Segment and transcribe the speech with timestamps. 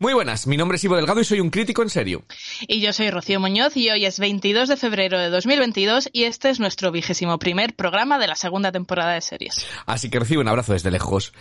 [0.00, 2.22] Muy buenas, mi nombre es Ivo Delgado y soy un crítico en serio.
[2.60, 6.48] Y yo soy Rocío Muñoz y hoy es 22 de febrero de 2022 y este
[6.48, 9.66] es nuestro vigésimo primer programa de la segunda temporada de series.
[9.84, 11.34] Así que recibo un abrazo desde lejos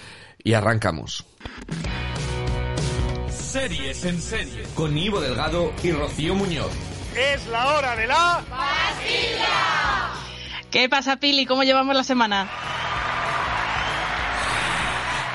[0.43, 1.23] y arrancamos.
[3.29, 6.73] Series en serie con Ivo Delgado y Rocío Muñoz.
[7.15, 8.43] Es la hora de la...
[10.69, 11.45] ¿Qué pasa, Pili?
[11.45, 12.49] ¿Cómo llevamos la semana?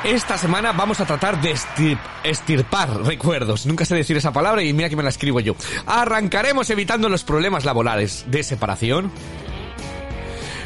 [0.05, 3.65] Esta semana vamos a tratar de estir- estirpar recuerdos.
[3.65, 5.55] Nunca sé decir esa palabra y mira que me la escribo yo.
[5.87, 9.11] Arrancaremos evitando los problemas laborales de separación.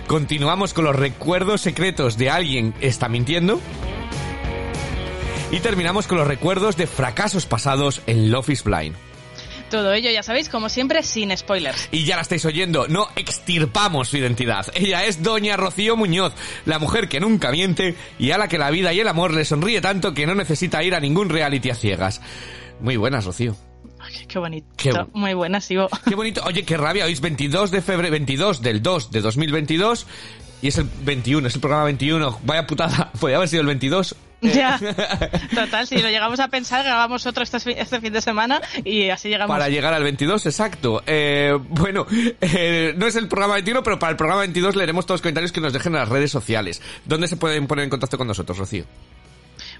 [0.08, 3.60] Continuamos con los recuerdos secretos de alguien está mintiendo.
[5.52, 8.96] Y terminamos con los recuerdos de fracasos pasados en Love is Blind.
[9.70, 11.88] Todo ello, ya sabéis, como siempre, sin spoilers.
[11.92, 14.66] Y ya la estáis oyendo, no extirpamos su identidad.
[14.74, 16.32] Ella es Doña Rocío Muñoz,
[16.64, 19.44] la mujer que nunca miente y a la que la vida y el amor le
[19.44, 22.20] sonríe tanto que no necesita ir a ningún reality a ciegas.
[22.80, 23.56] Muy buenas, Rocío.
[24.26, 24.66] Qué bonito.
[24.76, 25.88] Qué Muy buenas, Ivo.
[26.06, 26.42] Qué bonito.
[26.44, 27.04] Oye, qué rabia.
[27.04, 30.06] Hoy es 22 de febrero, 22 del 2 de 2022
[30.62, 32.40] y es el 21, es el programa 21.
[32.44, 33.10] Vaya putada.
[33.20, 34.16] Podría haber sido el 22.
[34.40, 34.78] Ya.
[35.54, 39.28] Total, si lo llegamos a pensar, grabamos otro este, este fin de semana y así
[39.28, 39.54] llegamos.
[39.54, 41.02] Para llegar al 22, exacto.
[41.06, 42.06] Eh, bueno,
[42.40, 45.52] eh, no es el programa 21, pero para el programa 22 leeremos todos los comentarios
[45.52, 46.80] que nos dejen en las redes sociales.
[47.04, 48.84] ¿Dónde se pueden poner en contacto con nosotros, Rocío?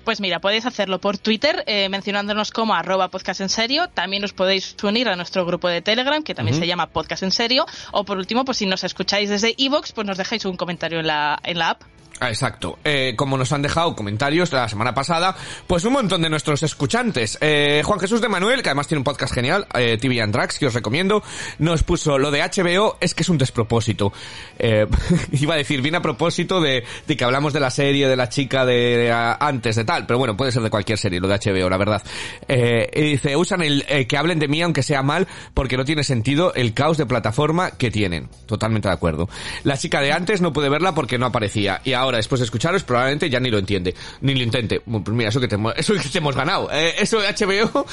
[0.05, 3.89] Pues mira, podéis hacerlo por Twitter, eh, mencionándonos como arroba podcast en serio.
[3.89, 7.31] También os podéis unir a nuestro grupo de Telegram, que también se llama podcast en
[7.31, 7.67] serio.
[7.93, 11.07] O por último, pues si nos escucháis desde iVoox, pues nos dejáis un comentario en
[11.09, 11.83] la, en la app.
[12.21, 12.79] Ah, Exacto.
[12.85, 17.39] Eh, como nos han dejado comentarios la semana pasada, pues un montón de nuestros escuchantes.
[17.41, 20.59] Eh, Juan Jesús de Manuel, que además tiene un podcast genial, eh, TV and Drags,
[20.59, 21.23] que os recomiendo,
[21.61, 24.13] nos puso lo de HBO es que es un despropósito.
[24.59, 24.87] Eh,
[25.33, 28.29] iba a decir, viene a propósito de, de que hablamos de la serie de la
[28.29, 31.37] chica de, a- antes de tal, pero bueno, puede ser de cualquier serie, lo de
[31.39, 32.03] HBO, la verdad.
[32.49, 35.85] Eh, y dice, usan el eh, que hablen de mí aunque sea mal, porque no
[35.85, 38.29] tiene sentido el caos de plataforma que tienen.
[38.47, 39.29] Totalmente de acuerdo.
[39.63, 41.81] La chica de antes no pude verla porque no aparecía.
[41.85, 43.95] Y ahora, después de escucharos, probablemente ya ni lo entiende.
[44.23, 44.81] Ni lo intente.
[44.87, 46.71] Bueno, Pues mira, eso que te, eso que te hemos ganado.
[46.73, 47.87] Eh, eso de HBO.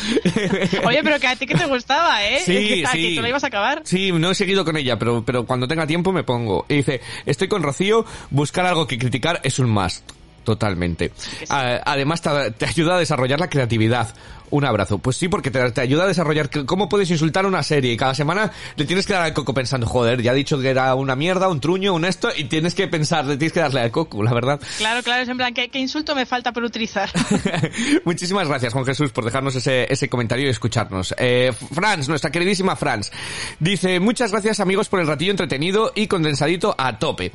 [0.85, 2.39] Oye, pero que a ti que te gustaba, ¿eh?
[2.45, 3.09] Sí, sí.
[3.09, 3.81] que tú lo ibas a acabar.
[3.83, 6.65] Sí, no he seguido con ella, pero, pero cuando tenga tiempo me pongo.
[6.69, 10.09] Y dice, estoy con Rocío, buscar algo que criticar es un must.
[10.45, 11.11] Totalmente.
[11.49, 14.15] Además, te ayuda a desarrollar la creatividad.
[14.55, 14.99] Un abrazo.
[14.99, 17.91] Pues sí, porque te, te ayuda a desarrollar cómo puedes insultar una serie.
[17.91, 20.69] Y cada semana le tienes que dar al coco pensando, joder, ya he dicho que
[20.69, 23.81] era una mierda, un truño, un esto, y tienes que pensar, le tienes que darle
[23.81, 24.61] al coco, la verdad.
[24.77, 27.09] Claro, claro, es en plan, ¿qué, qué insulto me falta por utilizar?
[28.05, 31.15] Muchísimas gracias, Juan Jesús, por dejarnos ese, ese comentario y escucharnos.
[31.17, 33.11] Eh, Franz, nuestra queridísima Franz,
[33.59, 37.31] dice, muchas gracias amigos por el ratillo entretenido y condensadito a tope.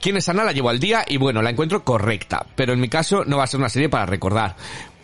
[0.00, 2.88] Quien es Ana la llevo al día y bueno, la encuentro correcta, pero en mi
[2.88, 4.56] caso no va a ser una serie para recordar.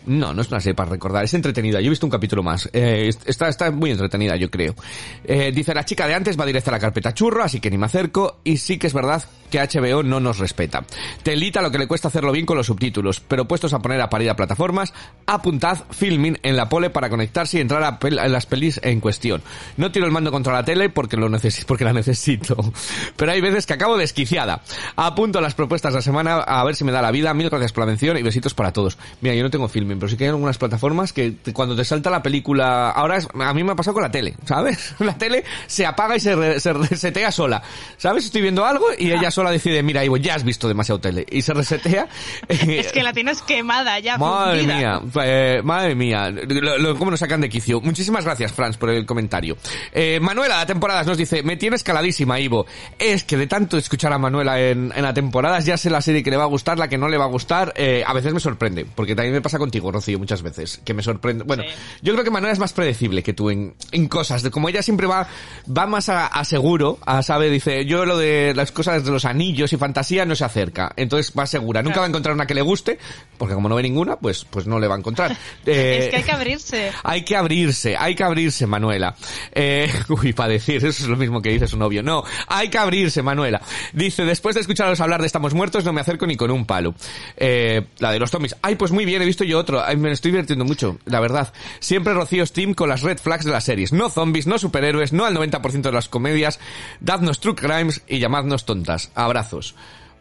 [0.05, 1.79] No, no es una serie para recordar, es entretenida.
[1.79, 2.69] Yo he visto un capítulo más.
[2.73, 4.75] Eh, está, está muy entretenida, yo creo.
[5.23, 7.77] Eh, dice, la chica de antes va directa a la carpeta churro, así que ni
[7.77, 8.39] me acerco.
[8.43, 10.83] Y sí que es verdad que HBO no nos respeta.
[11.21, 14.09] Telita lo que le cuesta hacerlo bien con los subtítulos, pero puestos a poner a
[14.09, 14.93] parir a plataformas,
[15.27, 19.43] apuntad filming en la pole para conectarse y entrar a, las pelis en cuestión.
[19.77, 22.55] No tiro el mando contra la tele porque lo necesito, porque la necesito.
[23.17, 24.61] Pero hay veces que acabo desquiciada.
[24.95, 27.33] Apunto las propuestas de la semana a ver si me da la vida.
[27.33, 28.97] Mil gracias por la mención y besitos para todos.
[29.19, 31.83] Mira, yo no tengo filming, pero sí que hay algunas plataformas que te- cuando te
[31.85, 34.93] salta la película, ahora es- a mí me ha pasado con la tele, ¿sabes?
[34.99, 37.61] La tele se apaga y se, re- se resetea sola.
[37.97, 38.25] ¿Sabes?
[38.25, 41.25] Estoy viendo algo y ella sola decide, mira, Ivo, ya has visto demasiado tele.
[41.29, 42.07] Y se resetea.
[42.49, 44.17] es que la tienes quemada ya.
[44.17, 44.77] Madre fundida.
[44.77, 47.81] mía, eh, madre mía, lo, lo- cómo nos sacan de quicio.
[47.81, 49.57] Muchísimas gracias, Franz, por el comentario.
[49.91, 52.65] Eh, Manuela, de temporadas, nos dice, me tienes caladísima, Ivo.
[52.99, 56.21] Es que de tanto escuchar a Manuela en, en la temporadas, ya sé la serie
[56.23, 57.73] que le va a gustar, la que no le va a gustar.
[57.75, 61.01] Eh, a veces me sorprende, porque también me pasa contigo, Rocío, muchas veces, que me
[61.01, 61.45] sorprende.
[61.45, 61.69] Bueno, Sí.
[62.01, 64.83] yo creo que Manuela es más predecible que tú en, en cosas, de como ella
[64.83, 65.27] siempre va,
[65.75, 69.23] va más a, a seguro, a sabe, dice, yo lo de las cosas de los
[69.25, 72.01] anillos y fantasía no se acerca, entonces va segura, nunca Claro.
[72.01, 72.99] va a encontrar una que le guste,
[73.37, 75.31] porque como no ve ninguna, pues, pues no le va a encontrar.
[75.65, 76.91] Eh, Es que hay que abrirse.
[77.03, 79.15] hay que abrirse, hay que abrirse, Manuela.
[79.53, 82.03] Eh, uy, para decir, eso es lo mismo que dice su novio.
[82.03, 83.61] No, hay que abrirse, Manuela.
[83.93, 86.93] Dice, después de escucharos hablar de Estamos Muertos, no me acerco ni con un palo.
[87.37, 88.55] Eh, la de los zombies.
[88.61, 89.70] Ay, pues muy bien, he visto yo otro.
[89.79, 91.53] Ay, me estoy divirtiendo mucho, la verdad.
[91.79, 93.93] Siempre Rocío Steam con las red flags de las series.
[93.93, 96.59] No zombies, no superhéroes, no al 90% de las comedias.
[96.99, 99.11] Dadnos true crimes y llamadnos tontas.
[99.15, 99.75] Abrazos.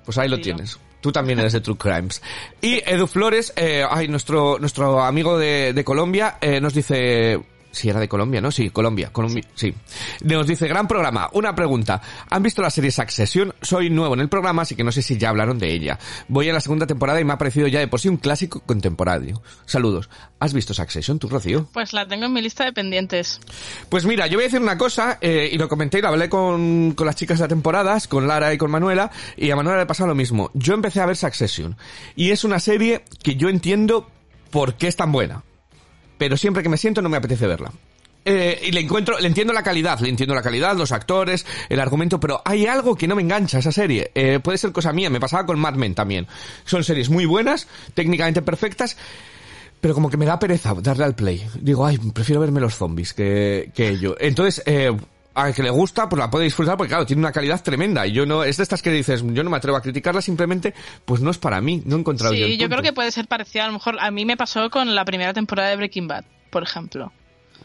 [0.04, 0.78] Pues ahí lo Sí, tienes.
[1.00, 2.22] Tú también eres de True Crimes.
[2.60, 7.40] Y Edu Flores, eh, ay, nuestro, nuestro amigo de, de Colombia, eh, nos dice,
[7.72, 8.50] Si era de Colombia, ¿no?
[8.50, 9.74] Sí, Colombia, Colombia, sí.
[10.22, 11.28] Nos dice, gran programa.
[11.32, 12.00] Una pregunta.
[12.28, 13.54] ¿Han visto la serie Succession?
[13.62, 15.98] Soy nuevo en el programa, así que no sé si ya hablaron de ella.
[16.28, 18.60] Voy a la segunda temporada y me ha parecido ya de por sí un clásico
[18.60, 19.42] contemporáneo.
[19.66, 20.10] Saludos.
[20.40, 21.68] ¿Has visto Succession tú, Rocío?
[21.72, 23.40] Pues la tengo en mi lista de pendientes.
[23.88, 26.28] Pues mira, yo voy a decir una cosa, eh, y lo comenté y lo hablé
[26.28, 29.86] con, con las chicas de temporadas, con Lara y con Manuela, y a Manuela le
[29.86, 30.50] pasa lo mismo.
[30.54, 31.76] Yo empecé a ver Succession,
[32.16, 34.08] y es una serie que yo entiendo
[34.50, 35.44] por qué es tan buena
[36.20, 37.72] pero siempre que me siento no me apetece verla.
[38.26, 41.80] Eh, y le encuentro, le entiendo la calidad, le entiendo la calidad, los actores, el
[41.80, 44.10] argumento, pero hay algo que no me engancha esa serie.
[44.14, 46.26] Eh, puede ser cosa mía, me pasaba con Mad Men también.
[46.66, 48.98] Son series muy buenas, técnicamente perfectas,
[49.80, 51.42] pero como que me da pereza darle al play.
[51.58, 54.14] Digo, ay, prefiero verme los zombies que, que ello.
[54.20, 54.94] Entonces, eh,
[55.44, 58.06] a que le gusta, pues la puede disfrutar porque claro, tiene una calidad tremenda.
[58.06, 60.74] Y yo no, es de estas que dices, yo no me atrevo a criticarla, simplemente,
[61.04, 62.46] pues no es para mí, no he encontrado sí, yo.
[62.46, 64.94] Sí, yo creo que puede ser parecido, a lo mejor a mí me pasó con
[64.94, 67.12] la primera temporada de Breaking Bad, por ejemplo.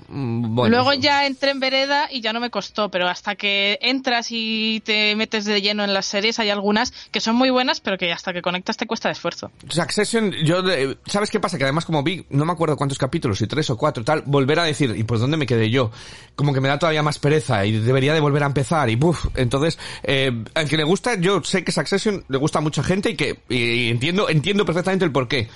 [0.08, 3.78] Mm, bueno, Luego ya entré en vereda y ya no me costó, pero hasta que
[3.82, 7.80] entras y te metes de lleno en las series hay algunas que son muy buenas,
[7.80, 9.52] pero que hasta que conectas te cuesta de esfuerzo.
[9.70, 11.58] Succession, yo, eh, ¿sabes qué pasa?
[11.58, 14.60] Que además como vi, no me acuerdo cuántos capítulos, si tres o cuatro, tal, volver
[14.60, 15.92] a decir, ¿y pues dónde me quedé yo?
[16.36, 19.26] Como que me da todavía más pereza y debería de volver a empezar y buf,
[19.36, 23.12] entonces, eh, al que le gusta, yo sé que Succession le gusta a mucha gente
[23.12, 25.50] y que y entiendo, entiendo perfectamente el porqué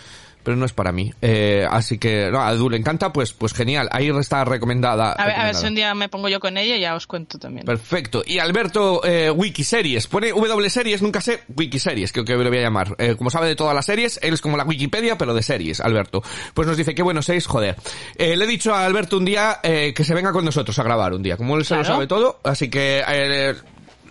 [0.44, 1.14] pero no es para mí.
[1.22, 3.90] Eh, así que, no, a Edu le encanta, pues, pues genial.
[3.92, 5.14] Ahí está recomendada.
[5.14, 7.08] A ver, a ver si un día me pongo yo con ella y ya os
[7.08, 7.66] cuento también.
[7.66, 8.24] Perfecto.
[8.26, 10.08] Y Alberto, eh, Wikiseries.
[10.08, 12.96] Pone W series, nunca sé, Wikiseries, creo que lo voy a llamar.
[12.98, 15.80] Eh, como sabe de todas las series, él es como la Wikipedia, pero de series,
[15.80, 16.24] Alberto.
[16.54, 17.76] Pues nos dice, qué bueno seis, joder.
[18.16, 20.84] Eh, le he dicho a Alberto un día eh, que se venga con nosotros a
[20.84, 21.38] grabar un día.
[21.38, 23.04] Como él se lo sabe todo, así que...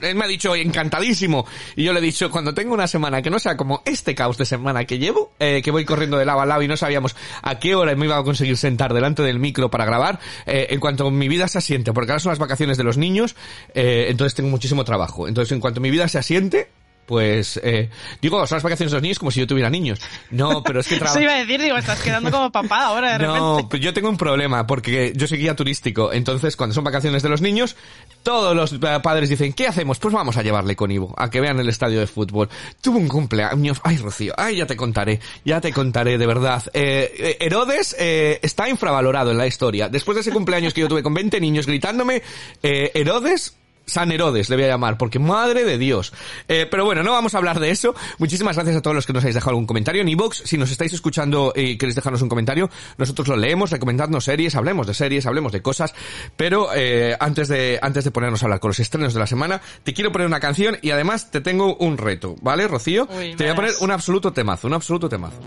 [0.00, 1.46] Él me ha dicho encantadísimo
[1.76, 4.38] y yo le he dicho cuando tengo una semana que no sea como este caos
[4.38, 7.16] de semana que llevo eh, que voy corriendo de lado a lado y no sabíamos
[7.42, 10.80] a qué hora me iba a conseguir sentar delante del micro para grabar eh, en
[10.80, 13.36] cuanto mi vida se asiente porque ahora son las vacaciones de los niños
[13.74, 15.28] eh, entonces tengo muchísimo trabajo.
[15.28, 16.68] Entonces en cuanto mi vida se asiente
[17.08, 17.90] pues eh,
[18.22, 19.98] digo son las vacaciones de los niños como si yo tuviera niños
[20.30, 23.18] no pero es que trabajo Eso iba a decir, digo, estás quedando como papá ahora
[23.18, 23.68] de no, repente.
[23.70, 26.12] pero yo tengo un problema porque yo soy guía turístico.
[26.12, 27.76] Entonces, cuando son vacaciones de los niños,
[28.22, 29.98] todos los eh, padres dicen, ¿qué hacemos?
[29.98, 32.48] Pues vamos a llevarle con Ivo, a que vean el estadio de fútbol.
[32.80, 33.80] Tuvo un cumpleaños.
[33.82, 36.62] Ay, Rocío, ay, ya te contaré, ya te contaré, de verdad.
[36.74, 39.88] Eh, eh, Herodes eh, está infravalorado en la historia.
[39.88, 42.22] Después de ese cumpleaños que yo tuve con 20 niños gritándome,
[42.62, 43.56] eh, Herodes
[43.88, 46.12] San Herodes le voy a llamar, porque madre de Dios.
[46.46, 47.94] Eh, pero bueno, no vamos a hablar de eso.
[48.18, 50.42] Muchísimas gracias a todos los que nos habéis dejado algún comentario en iVoox.
[50.44, 54.86] Si nos estáis escuchando y queréis dejarnos un comentario, nosotros lo leemos, recomendadnos series, hablemos
[54.86, 55.94] de series, hablemos de cosas.
[56.36, 59.60] Pero eh, antes de antes de ponernos a hablar con los estrenos de la semana,
[59.82, 63.08] te quiero poner una canción y además te tengo un reto, ¿vale, Rocío?
[63.10, 65.38] Uy, te voy a poner un absoluto temazo, un absoluto temazo.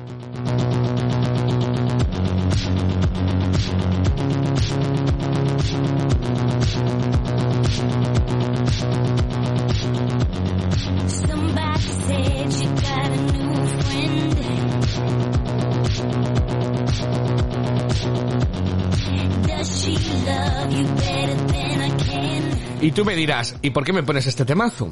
[22.82, 24.92] Y tú me dirás, ¿y por qué me pones este temazo?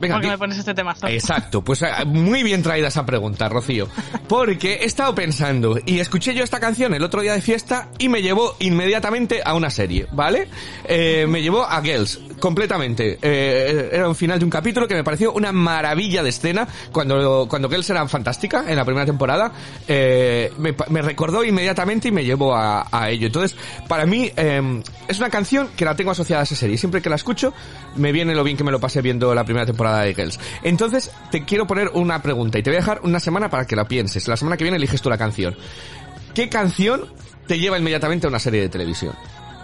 [0.00, 1.06] Venga, ¿Por qué di- me pones este temazo?
[1.08, 3.88] Exacto, pues eh, muy bien traída esa pregunta, Rocío.
[4.28, 8.08] Porque he estado pensando y escuché yo esta canción el otro día de fiesta y
[8.08, 10.48] me llevó inmediatamente a una serie, ¿vale?
[10.84, 13.18] Eh, me llevó a Girls, completamente.
[13.22, 17.46] Eh, era un final de un capítulo que me pareció una maravilla de escena cuando,
[17.48, 19.52] cuando Girls era fantástica en la primera temporada.
[19.88, 23.26] eh, me, recordó inmediatamente y me llevó a, a ello.
[23.28, 23.56] Entonces,
[23.88, 26.76] para mí eh, es una canción que la tengo asociada a esa serie.
[26.76, 27.54] Siempre que la escucho,
[27.96, 29.85] me viene lo bien que me lo pasé viendo la primera temporada
[30.62, 33.76] Entonces, te quiero poner una pregunta y te voy a dejar una semana para que
[33.76, 34.28] la pienses.
[34.28, 35.56] La semana que viene eliges tú la canción.
[36.34, 37.06] ¿Qué canción
[37.46, 39.14] te lleva inmediatamente a una serie de televisión?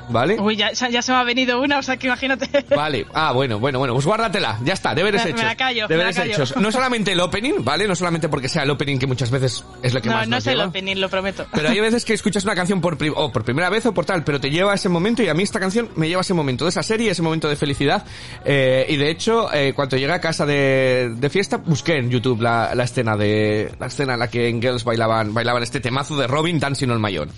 [0.08, 0.38] ¿Vale?
[0.40, 2.48] Uy, ya, ya se me ha venido una, o sea que imagínate.
[2.76, 5.44] Vale, ah, bueno, bueno, bueno, pues guárdatela, ya está, deberes Me- me hechos.
[5.44, 6.34] la callo, me deberes la callo.
[6.34, 6.56] hechos.
[6.56, 7.86] No solamente el opening, ¿vale?
[7.86, 10.36] No solamente porque sea el opening que muchas veces es lo que No, más no
[10.36, 11.46] nos es el opening, lo prometo.
[11.52, 14.04] Pero hay veces que escuchas una canción por, prim- o por primera vez o por
[14.04, 16.22] tal, pero te lleva a ese momento y a mí esta canción me lleva a
[16.22, 18.04] ese momento de esa serie, ese momento de felicidad.
[18.44, 22.40] Eh, y de hecho, eh, cuando llegué a casa de, de fiesta, busqué en YouTube
[22.42, 26.16] la, la escena de la escena en la que en Girls bailaban bailaban este temazo
[26.16, 27.30] de Robin Dancing on My Own.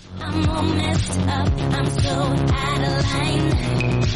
[2.55, 4.14] out of hand.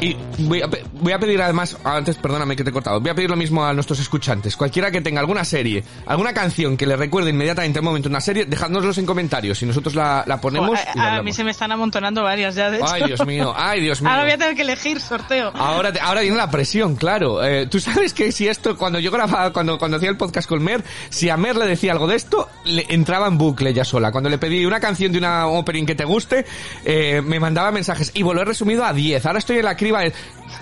[0.00, 3.14] Y voy a, voy a pedir además, antes, perdóname que te he cortado, voy a
[3.14, 4.56] pedir lo mismo a nuestros escuchantes.
[4.56, 8.44] Cualquiera que tenga alguna serie, alguna canción que le recuerde inmediatamente un momento una serie,
[8.46, 11.42] dejádnoslos en comentarios y nosotros la, la ponemos Jo, y la a, a mí se
[11.42, 12.86] me están amontonando varias ya, de hecho.
[12.88, 14.10] Ay, Dios mío, ay, Dios mío.
[14.10, 15.50] Ahora voy a tener que elegir sorteo.
[15.54, 17.42] Ahora, te- ahora viene la presión, claro.
[17.44, 20.62] Eh, Tú sabes que si esto, cuando yo grababa, cuando, cuando hacía el podcast con
[20.62, 24.12] Mer, si a Mer le decía algo de esto, le entraba en bucle ya sola.
[24.12, 26.46] Cuando le pedí una canción de una opening que te guste,
[26.84, 29.26] eh, me mandaba mensajes y he resumido a 10.
[29.26, 30.12] Ahora estoy en la de-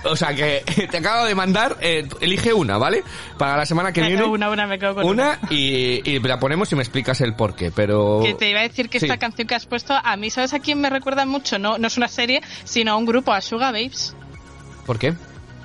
[0.05, 3.03] o sea que te acabo de mandar, eh, elige una, ¿vale?
[3.39, 4.25] Para la semana que Me viene.
[4.25, 7.71] una, una, me quedo con Una y, y la ponemos y me explicas el porqué,
[7.71, 8.21] pero...
[8.23, 9.07] Que te iba a decir que Sí.
[9.07, 11.59] esta canción que has puesto, a mí, ¿sabes a quién me recuerda mucho?
[11.59, 14.15] No, no es una serie, sino a un grupo, a Sugar Babes.
[14.85, 15.15] ¿Por qué?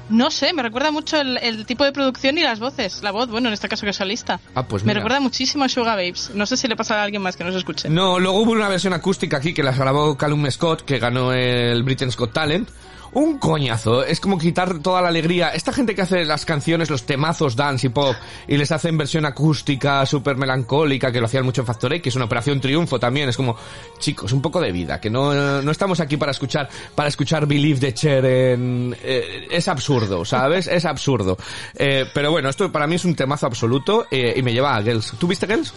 [0.10, 3.02] No sé, me recuerda mucho el, el tipo de producción y las voces.
[3.02, 4.42] La voz, bueno, en este caso que es solista.
[4.56, 6.32] Ah, pues me recuerda muchísimo a Sugar Babes.
[6.34, 7.88] No sé si le pasa a alguien más que nos escuche.
[7.90, 11.84] No, luego hubo una versión acústica aquí que la grabó Callum Scott, que ganó el
[11.84, 12.68] Britain's Got Talent.
[13.14, 15.50] Un coñazo, es como quitar toda la alegría.
[15.50, 18.16] Esta gente que hace las canciones, los temazos dance y pop,
[18.48, 22.16] y les hace en versión acústica, súper melancólica, que lo hacían mucho en Factor X,
[22.16, 23.28] una operación triunfo también.
[23.28, 23.58] Es como,
[24.00, 27.82] chicos, un poco de vida, que no, no estamos aquí para escuchar, para escuchar Believe
[27.82, 30.68] the Cher en, eh, es absurdo, ¿sabes?
[30.68, 31.38] Es absurdo.
[31.76, 34.82] Eh, pero bueno, esto para mí es un temazo absoluto, eh, y me lleva a
[34.82, 35.16] Girls.
[35.20, 35.74] ¿Tú viste Girls?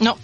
[0.00, 0.18] No.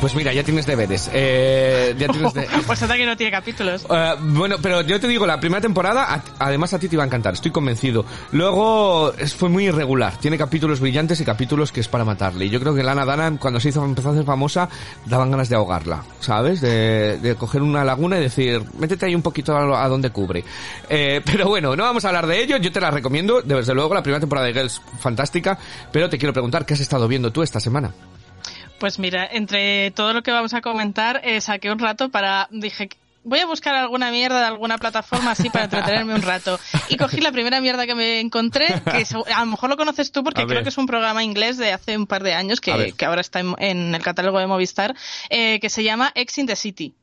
[0.00, 1.10] Pues mira, ya tienes deberes.
[1.12, 3.84] Eh, ya tienes de- pues hasta que no tiene capítulos.
[3.90, 7.02] Eh, bueno, pero yo te digo, la primera temporada, a- además a ti te iba
[7.02, 8.04] a encantar, estoy convencido.
[8.30, 12.44] Luego es- fue muy irregular, tiene capítulos brillantes y capítulos que es para matarle.
[12.44, 14.68] Y yo creo que Lana Dunham, cuando se hizo, empezó a hacer famosa,
[15.04, 16.60] daban ganas de ahogarla, ¿sabes?
[16.60, 20.44] De, de coger una laguna y decir, métete ahí un poquito a, a donde cubre.
[20.88, 23.94] Eh, pero bueno, no vamos a hablar de ello, yo te la recomiendo, desde luego,
[23.94, 25.58] la primera temporada de Girls, fantástica,
[25.90, 27.92] pero te quiero preguntar, ¿qué has estado viendo tú esta semana?
[28.78, 32.48] Pues mira, entre todo lo que vamos a comentar, eh, saqué un rato para.
[32.50, 32.88] Dije.
[33.24, 36.58] Voy a buscar alguna mierda de alguna plataforma así para entretenerme un rato.
[36.88, 39.04] Y cogí la primera mierda que me encontré, que
[39.34, 41.98] a lo mejor lo conoces tú porque creo que es un programa inglés de hace
[41.98, 44.94] un par de años que, que ahora está en, en el catálogo de Movistar,
[45.28, 46.94] eh, que se llama Ex in the City.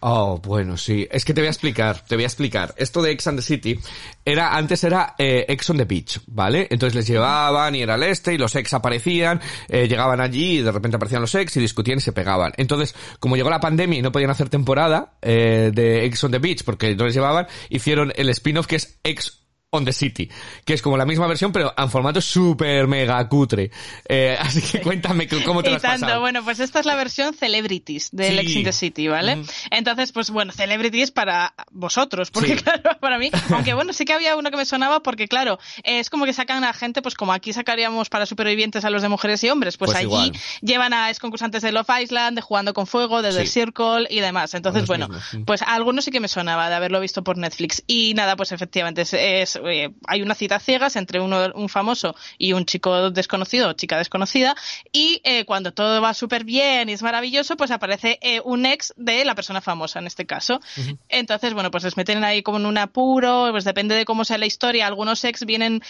[0.00, 1.08] Oh, bueno, sí.
[1.10, 2.74] Es que te voy a explicar, te voy a explicar.
[2.76, 3.78] Esto de Ex and the City
[4.24, 6.68] era, antes era eh, Ex on the Beach, ¿vale?
[6.70, 10.62] Entonces les llevaban y era el este y los ex aparecían, eh, llegaban allí y
[10.62, 12.52] de repente aparecían los ex y discutían y se pegaban.
[12.56, 16.38] Entonces, como llegó la pandemia y no podían hacer temporada eh, de Ex on the
[16.38, 20.30] Beach porque no les llevaban, hicieron el spin-off que es Ex on the City,
[20.64, 23.70] que es como la misma versión pero en formato súper mega cutre.
[24.08, 26.20] Eh, así que cuéntame cómo te lo has tanto, pasado.
[26.22, 28.38] bueno, pues esta es la versión Celebrities de Sí.
[28.38, 29.36] Ex in the City, ¿vale?
[29.36, 29.44] Mm.
[29.72, 32.62] Entonces, pues bueno, Celebrities para vosotros, porque Sí.
[32.64, 36.08] claro, para mí, aunque bueno, sí que había uno que me sonaba porque claro, es
[36.08, 39.44] como que sacan a gente, pues como aquí sacaríamos para supervivientes a los de mujeres
[39.44, 40.32] y hombres, pues, Pues allí igual.
[40.62, 43.60] llevan a ex concursantes de Love Island, de Jugando con Fuego, de The Sí.
[43.60, 44.54] Circle y demás.
[44.54, 47.36] Entonces, Los bueno, mismos, pues a algunos sí que me sonaba de haberlo visto por
[47.36, 47.82] Netflix.
[47.86, 52.14] Y nada, pues efectivamente, es, es, eh, hay una cita ciegas entre uno, un famoso
[52.38, 54.54] y un chico desconocido o chica desconocida.
[54.92, 58.92] Y eh, cuando todo va súper bien y es maravilloso, pues aparece eh, un ex
[58.96, 60.60] de la persona famosa en este caso.
[61.08, 64.38] Entonces, bueno, pues les meten ahí como en un apuro, pues depende de cómo sea
[64.38, 64.86] la historia.
[64.86, 65.82] Algunos ex vienen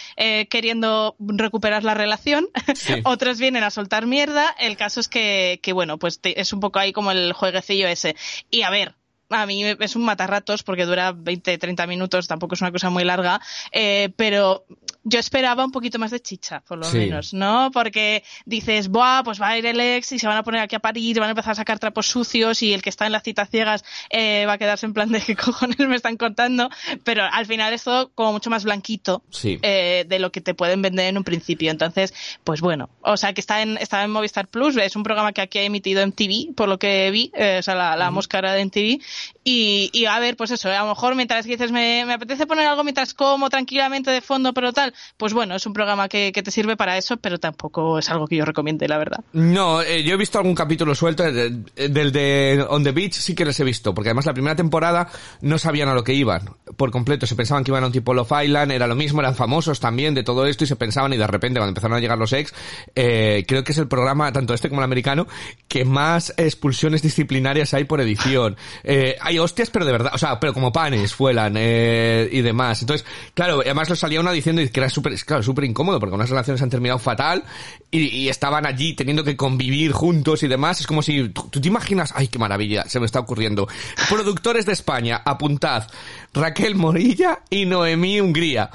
[0.49, 2.93] queriendo recuperar la relación, Sí.
[3.03, 4.55] otros vienen a soltar mierda.
[4.59, 7.87] El caso es que, que bueno, pues te- es un poco ahí como el jueguecillo
[7.87, 8.15] ese.
[8.49, 8.95] Y a ver,
[9.29, 13.03] a mí es un matarratos porque dura 20, 30 minutos, tampoco es una cosa muy
[13.03, 13.39] larga,
[13.71, 14.65] eh, pero
[15.03, 16.97] yo esperaba un poquito más de chicha, por lo Sí.
[16.97, 17.71] menos, ¿no?
[17.73, 20.75] Porque dices, buah, pues va a ir el ex y se van a poner aquí
[20.75, 23.23] a parir, van a empezar a sacar trapos sucios y el que está en las
[23.23, 26.69] citas ciegas eh, va a quedarse en plan de qué cojones me están contando,
[27.03, 29.57] pero al final es todo como mucho más blanquito Sí.
[29.61, 31.71] eh, de lo que te pueden vender en un principio.
[31.71, 32.13] Entonces,
[32.43, 35.41] pues bueno, o sea que está en, está en Movistar Plus, es un programa que
[35.41, 38.53] aquí ha emitido en TV, por lo que vi, eh, o sea, la, la moscara
[38.53, 38.99] de MTV.
[39.43, 42.67] Y, y a ver, pues eso, a lo mejor mientras dices, me, me apetece poner
[42.67, 46.51] algo mientras como tranquilamente de fondo, pero tal, pues bueno, es un programa que, te
[46.51, 49.19] sirve para eso, pero tampoco es algo que yo recomiende, la verdad.
[49.33, 53.13] No, eh, yo he visto algún capítulo suelto eh, de- del de On the Beach,
[53.13, 55.09] sí que les he visto, porque además la primera temporada
[55.41, 58.13] no sabían a lo que iban por completo, se pensaban que iban a un tipo
[58.13, 61.17] Love Island, era lo mismo, eran famosos también de todo esto y se pensaban y
[61.17, 62.53] de repente cuando empezaron a llegar los ex,
[62.95, 65.27] eh, creo que es el programa, tanto este como el americano,
[65.67, 68.55] que más expulsiones disciplinarias hay por edición.
[68.83, 72.81] Eh, hay hostias, pero de verdad, o sea, pero como panes, fuelan eh, y demás.
[72.81, 76.61] Entonces, claro, además lo salía una diciendo era súper, claro, súper incómodo porque unas relaciones
[76.61, 77.43] han terminado fatal
[77.91, 80.79] y, y estaban allí teniendo que convivir juntos y demás.
[80.81, 83.67] Es como si, tú, te imaginas, ay, qué maravilla, se me está ocurriendo.
[84.09, 85.87] Productores de España, apuntad,
[86.33, 88.69] Raquel Morilla y Noemí Hungría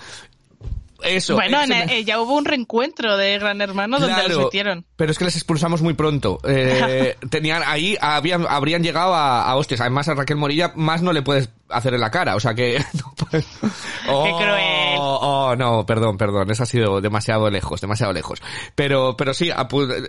[1.02, 1.34] Eso.
[1.34, 4.87] Bueno, en- me- eh, ya hubo un reencuentro de Gran Hermano donde Claro, los metieron.
[4.96, 6.38] Pero es que les expulsamos muy pronto.
[6.49, 9.80] Eh, tenían ahí, habían, habrían llegado a, a hostias.
[9.82, 12.37] Además, a Raquel Morilla más no le puedes hacer en la cara.
[12.37, 12.82] O sea que.
[13.31, 13.47] no puedes-
[14.09, 14.99] Oh, cruel.
[14.99, 16.50] Oh, no, perdón, perdón.
[16.50, 18.40] Eso ha sido demasiado lejos, demasiado lejos.
[18.75, 19.50] Pero, pero sí,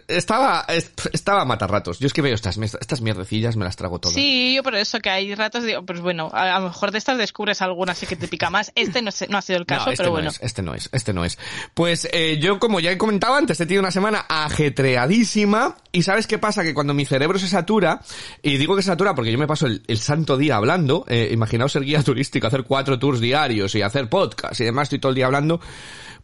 [0.07, 1.99] estaba, est- estaba a matarratos.
[1.99, 4.15] Yo es que veo estas, estas mierdecillas, me las trago todas.
[4.15, 7.17] Sí, yo por eso que hay ratos, digo, pues bueno, a, lo mejor de estas
[7.17, 8.71] descubres alguna así que te pica más.
[8.75, 10.29] Este no, no ha sido el caso, No, este pero no bueno.
[10.29, 11.37] es, este no es, este no es.
[11.73, 16.27] Pues eh, yo, como ya he comentado antes, he tenido una semana ajetreadísima y ¿sabes
[16.27, 16.63] qué pasa?
[16.63, 18.01] Que cuando mi cerebro se satura,
[18.41, 21.29] y digo que se satura porque yo me paso el, el santo día hablando, eh,
[21.31, 25.15] imaginaos ser guía turístico, hacer cuatro diarios y hacer podcast y demás, estoy todo el
[25.15, 25.59] día hablando,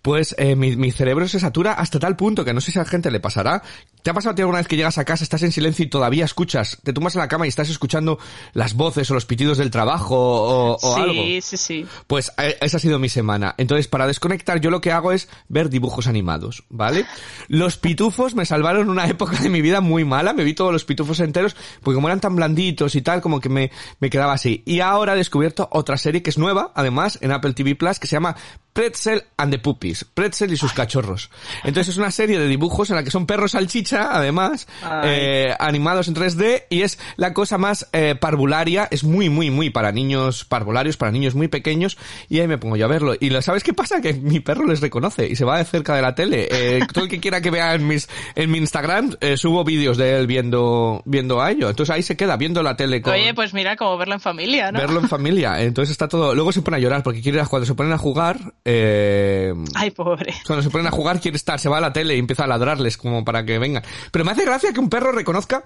[0.01, 2.83] pues eh, mi, mi cerebro se satura hasta tal punto que no sé si a
[2.83, 3.61] la gente le pasará.
[4.01, 5.87] ¿Te ha pasado a ti alguna vez que llegas a casa, estás en silencio y
[5.89, 8.17] todavía escuchas, te tumbas en la cama y estás escuchando
[8.53, 11.23] las voces o los pitidos del trabajo o, o sí, algo?
[11.41, 11.85] sí, sí.
[12.07, 13.53] Pues eh, esa ha sido mi semana.
[13.59, 17.05] Entonces, para desconectar, yo lo que hago es ver dibujos animados, ¿vale?
[17.47, 20.33] Los pitufos me salvaron una época de mi vida muy mala.
[20.33, 23.49] Me vi todos los pitufos enteros, porque como eran tan blanditos y tal, como que
[23.49, 24.63] me, me quedaba así.
[24.65, 28.07] Y ahora he descubierto otra serie que es nueva, además, en Apple TV Plus, que
[28.07, 28.35] se llama
[28.73, 30.05] Pretzel and the Puppies.
[30.05, 31.29] Pretzel y sus cachorros.
[31.63, 34.67] Entonces es una serie de dibujos en la que son perros salchicha, además,
[35.03, 39.69] eh, animados en 3D, y es la cosa más eh, parvularia, es muy, muy, muy
[39.69, 41.97] para niños parvularios, para niños muy pequeños,
[42.29, 43.13] y ahí me pongo yo a verlo.
[43.19, 44.01] Y lo, ¿sabes qué pasa?
[44.01, 46.47] Que mi perro les reconoce y se va de cerca de la tele.
[46.49, 49.97] Eh, todo el que quiera que vea en mis, en mi Instagram, eh, subo vídeos
[49.97, 51.69] de él viendo, viendo a ello.
[51.69, 53.13] Entonces ahí se queda viendo la tele con...
[53.13, 54.79] Oye, pues mira, como verlo en familia, ¿no?
[54.79, 56.33] Verlo en familia, entonces está todo.
[56.33, 60.33] Luego se pone a llorar porque quiere cuando se ponen a jugar, eh, Ay, pobre.
[60.45, 62.47] cuando se ponen a jugar quiere estar, se va a la tele y empieza a
[62.47, 63.83] ladrarles como para que vengan.
[64.11, 65.63] Pero me hace gracia que un perro reconozca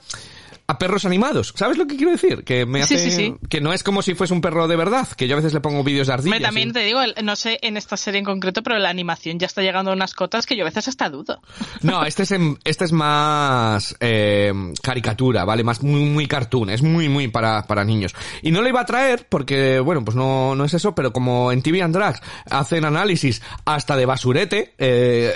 [0.68, 1.54] a perros animados.
[1.56, 2.44] ¿Sabes lo que quiero decir?
[2.44, 3.36] Que me hace, sí, sí.
[3.50, 5.60] que no es como si fuese un perro de verdad, que yo a veces le
[5.62, 6.42] pongo vídeos de ardillas.
[6.42, 9.46] También y- te digo, no sé en esta serie en concreto, pero la animación ya
[9.46, 11.40] está llegando a unas cotas que yo a veces hasta dudo.
[11.82, 15.64] No, este es, en- este es más eh, caricatura, ¿vale?
[15.64, 18.16] Más muy, muy cartoon, es muy, muy para, para niños.
[18.42, 21.52] Y no lo iba a traer porque, bueno, pues no, no es eso, pero como
[21.52, 25.34] en TV and Drags hacen análisis hasta de basurete, eh,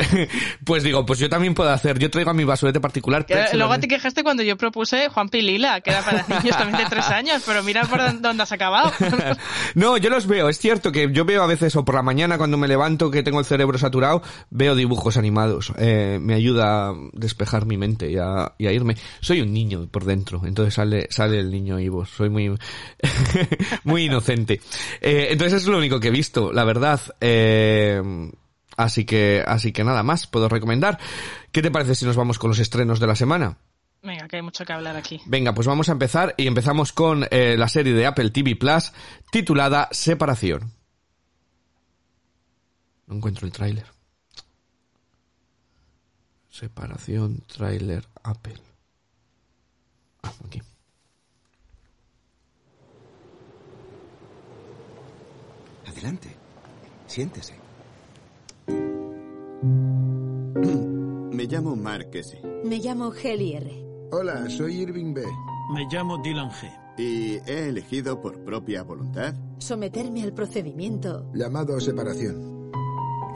[0.65, 3.25] pues digo, pues yo también puedo hacer, yo traigo a mi basurete particular.
[3.53, 7.05] Luego te quejaste cuando yo propuse Juan Pilila, que era para niños también de tres
[7.09, 8.93] años, pero mira por dónde has acabado.
[9.75, 10.47] No, yo los veo.
[10.47, 13.21] Es cierto que yo veo a veces o por la mañana cuando me levanto que
[13.21, 15.73] tengo el cerebro saturado, veo dibujos animados.
[15.77, 18.95] Eh, me ayuda a despejar mi mente y a, irme.
[19.19, 22.05] Soy un niño por dentro, entonces sale, sale el niño Ivo.
[22.05, 22.57] Soy muy,
[23.83, 24.61] muy inocente.
[25.01, 27.01] Eh, entonces es lo único que he visto, la verdad.
[27.19, 28.01] Eh,
[28.77, 30.97] así que, así que nada más puedo recomendar.
[31.51, 33.57] ¿Qué te parece si nos vamos con los estrenos de la semana?
[34.01, 35.19] Venga, que hay mucho que hablar aquí.
[35.25, 38.93] Venga, pues vamos a empezar y empezamos con eh, la serie de Apple TV Plus
[39.31, 40.71] titulada Separación.
[43.07, 43.85] No encuentro el tráiler.
[46.49, 48.61] Separación, tráiler, Apple.
[50.23, 50.61] Ah, aquí.
[55.87, 56.35] Adelante.
[57.07, 57.55] Siéntese.
[61.31, 63.88] Me llamo Mark Kessie Me llamo Heli R.
[64.11, 65.21] Hola, soy Irving B.
[65.73, 66.67] Me llamo Dylan G.
[66.97, 71.31] y he elegido por propia voluntad Someterme al procedimiento.
[71.33, 72.71] Llamado separación.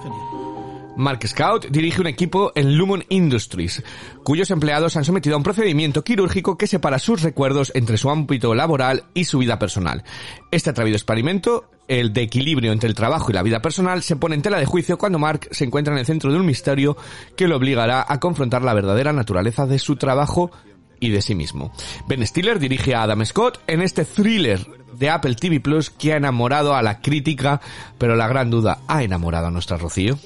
[0.02, 0.53] Genial.
[0.96, 3.84] Mark Scout dirige un equipo en Lumon Industries,
[4.24, 8.54] cuyos empleados han sometido a un procedimiento quirúrgico que separa sus recuerdos entre su ámbito
[8.54, 10.04] laboral y su vida personal.
[10.52, 14.36] Este atrevido experimento, el de equilibrio entre el trabajo y la vida personal, se pone
[14.36, 16.96] en tela de juicio cuando Mark se encuentra en el centro de un misterio
[17.36, 20.52] que lo obligará a confrontar la verdadera naturaleza de su trabajo
[21.00, 21.74] y de sí mismo.
[22.08, 26.18] Ben Stiller dirige a Adam Scott en este thriller de Apple TV Plus que ha
[26.18, 27.62] enamorado a la crítica,
[27.98, 30.20] pero la gran duda, ¿ha enamorado a nuestra Rocío?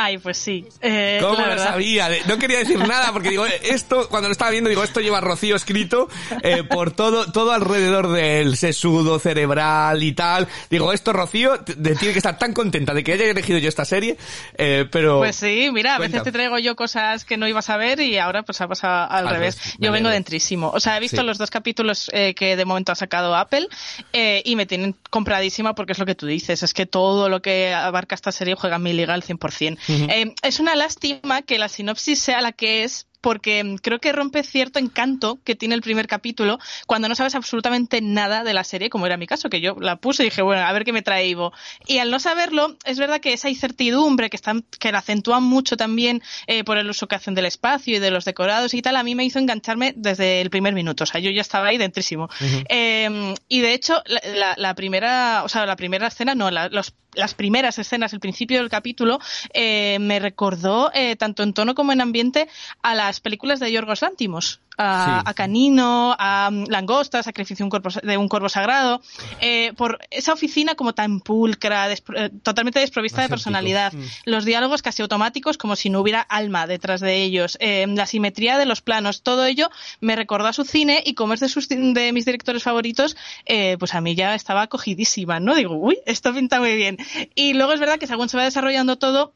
[0.00, 0.64] Ay, pues sí.
[0.80, 2.08] Eh, ¿Cómo lo sabía?
[2.28, 5.56] No quería decir nada porque digo, esto, cuando lo estaba viendo, digo, esto lleva Rocío
[5.56, 6.08] escrito
[6.44, 10.46] eh, por todo, todo alrededor del sesudo cerebral y tal.
[10.70, 13.84] Digo, esto Rocío de- tiene que estar tan contenta de que haya elegido yo esta
[13.84, 14.16] serie,
[14.56, 15.18] eh, pero...
[15.18, 16.24] Pues sí, mira, a veces Cuenta.
[16.30, 19.26] te traigo yo cosas que no ibas a ver y ahora pues ha pasado al,
[19.26, 19.58] Al revés.
[19.78, 20.70] Yo vengo dentrísimo.
[20.72, 21.26] O sea, he visto Sí.
[21.26, 23.66] los dos capítulos eh, que de momento ha sacado Apple
[24.12, 26.62] eh, y me tienen compradísima porque es lo que tú dices.
[26.62, 29.78] Es que todo lo que abarca esta serie juega en mi liga al 100%.
[29.88, 34.42] Eh, es una lástima que la sinopsis sea la que es porque creo que rompe
[34.42, 38.90] cierto encanto que tiene el primer capítulo cuando no sabes absolutamente nada de la serie,
[38.90, 41.02] como era mi caso, que yo la puse y dije, bueno, a ver qué me
[41.02, 41.52] trae Ivo.
[41.86, 45.76] Y al no saberlo, es verdad que esa incertidumbre que, están, que la acentúan mucho
[45.76, 48.96] también eh, por el uso que hacen del espacio y de los decorados y tal,
[48.96, 51.04] a mí me hizo engancharme desde el primer minuto.
[51.04, 52.28] O sea, yo ya estaba ahí dentrísimo.
[52.68, 56.68] Eh, y de hecho, la, la- la primera, o sea, la primera escena, no, la-
[56.68, 59.18] los las primeras escenas, el principio del capítulo,
[59.52, 62.48] eh, me recordó, eh, tanto en tono como en ambiente,
[62.82, 64.60] a las películas de Yorgos Lántimos.
[64.80, 65.30] A, Sí.
[65.30, 69.00] a Canino, a mm, Langosta, Sacrificio de un cuerpo- de un cuervo sagrado,
[69.40, 73.92] eh, por esa oficina como tan pulcra, despro- eh, totalmente desprovista de personalidad,
[74.24, 78.56] los diálogos casi automáticos como si no hubiera alma detrás de ellos, eh, la simetría
[78.56, 79.68] de los planos, todo ello
[80.00, 83.16] me recordó a su cine y como es de, sus, de mis directores favoritos,
[83.46, 85.56] eh, pues a mí ya estaba acogidísima, ¿no?
[85.56, 86.98] Digo, uy, esto pinta muy bien.
[87.34, 89.32] Y luego es verdad que según se va desarrollando todo,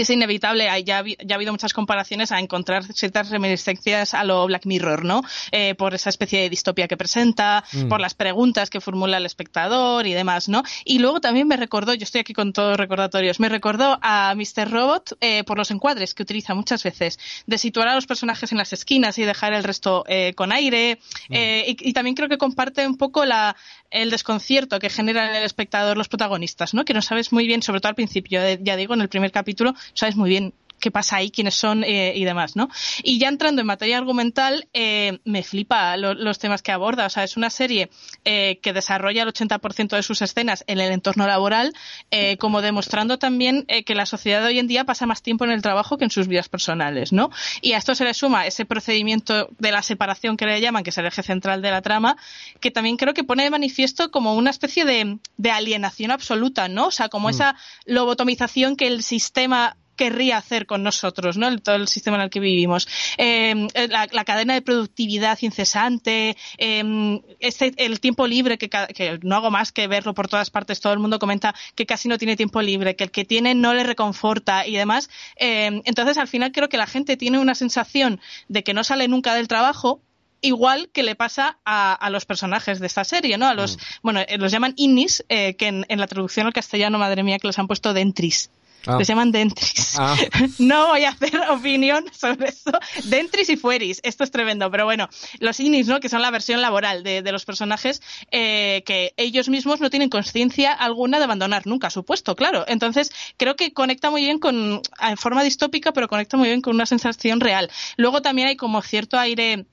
[0.00, 4.66] es inevitable, ya, ya ha habido muchas comparaciones a encontrar ciertas reminiscencias a lo Black
[4.66, 5.22] Mirror, ¿no?
[5.52, 10.06] Eh, por esa especie de distopia que presenta, por las preguntas que formula el espectador
[10.06, 10.62] y demás, ¿no?
[10.84, 14.34] Y luego también me recordó, yo estoy aquí con todos los recordatorios, me recordó a
[14.34, 14.70] Mr.
[14.70, 18.58] Robot eh, por los encuadres que utiliza muchas veces, de situar a los personajes en
[18.58, 20.98] las esquinas y dejar el resto eh, con aire.
[21.30, 23.56] eh, y, y también creo que comparte un poco la,
[23.94, 26.84] el desconcierto que generan en el espectador los protagonistas, ¿no?
[26.84, 29.30] Que no sabes muy bien, sobre todo al principio, eh, ya digo, en el primer
[29.30, 32.68] capítulo, sabes muy bien qué pasa ahí, quiénes son eh, y demás, ¿no?
[33.02, 37.06] Y ya entrando en materia argumental, eh, me flipa lo- los temas que aborda.
[37.06, 37.88] O sea, es una serie
[38.24, 41.72] eh, que desarrolla el 80% de sus escenas en el entorno laboral,
[42.10, 45.50] eh, como demostrando también que la sociedad de hoy en día pasa más tiempo en
[45.52, 47.30] el trabajo que en sus vidas personales, ¿no?
[47.62, 50.90] Y a esto se le suma ese procedimiento de la separación que le llaman, que
[50.90, 52.16] es el eje central de la trama,
[52.60, 56.86] que también creo que pone de manifiesto como una especie de, de alienación absoluta, ¿no?
[56.88, 57.56] O sea, como esa
[57.86, 61.48] lobotomización que el sistema querría hacer con nosotros, ¿no?
[61.48, 62.88] El- todo el sistema en el que vivimos.
[63.18, 69.36] Eh, la, la cadena de productividad incesante, eh, este, el tiempo libre, que, que no
[69.36, 72.36] hago más que verlo por todas partes, todo el mundo comenta que casi no tiene
[72.36, 75.10] tiempo libre, que el que tiene no le reconforta y demás.
[75.36, 79.08] Eh, entonces, al final creo que la gente tiene una sensación de que no sale
[79.08, 80.00] nunca del trabajo,
[80.40, 83.46] igual que le pasa a, a los personajes de esta serie, ¿no?
[83.48, 86.98] A los, bueno, eh, los llaman innis, eh, que en, en la traducción al castellano,
[86.98, 88.50] madre mía, que los han puesto dentris.
[88.86, 88.96] Ah.
[88.98, 89.96] Les llaman dentris.
[89.98, 90.16] Ah.
[90.58, 92.70] No voy a hacer opinión sobre eso.
[93.04, 94.00] Dentris y fueris.
[94.02, 94.70] Esto es tremendo.
[94.70, 95.08] Pero bueno,
[95.40, 96.00] los innis, ¿no?
[96.00, 100.08] Que son la versión laboral de, de los personajes, eh, que ellos mismos no tienen
[100.08, 102.64] conciencia alguna de abandonar nunca su puesto, claro.
[102.68, 106.74] Entonces, creo que conecta muy bien con, en forma distópica, pero conecta muy bien con
[106.74, 107.70] una sensación real.
[107.96, 109.66] Luego también hay como cierto aire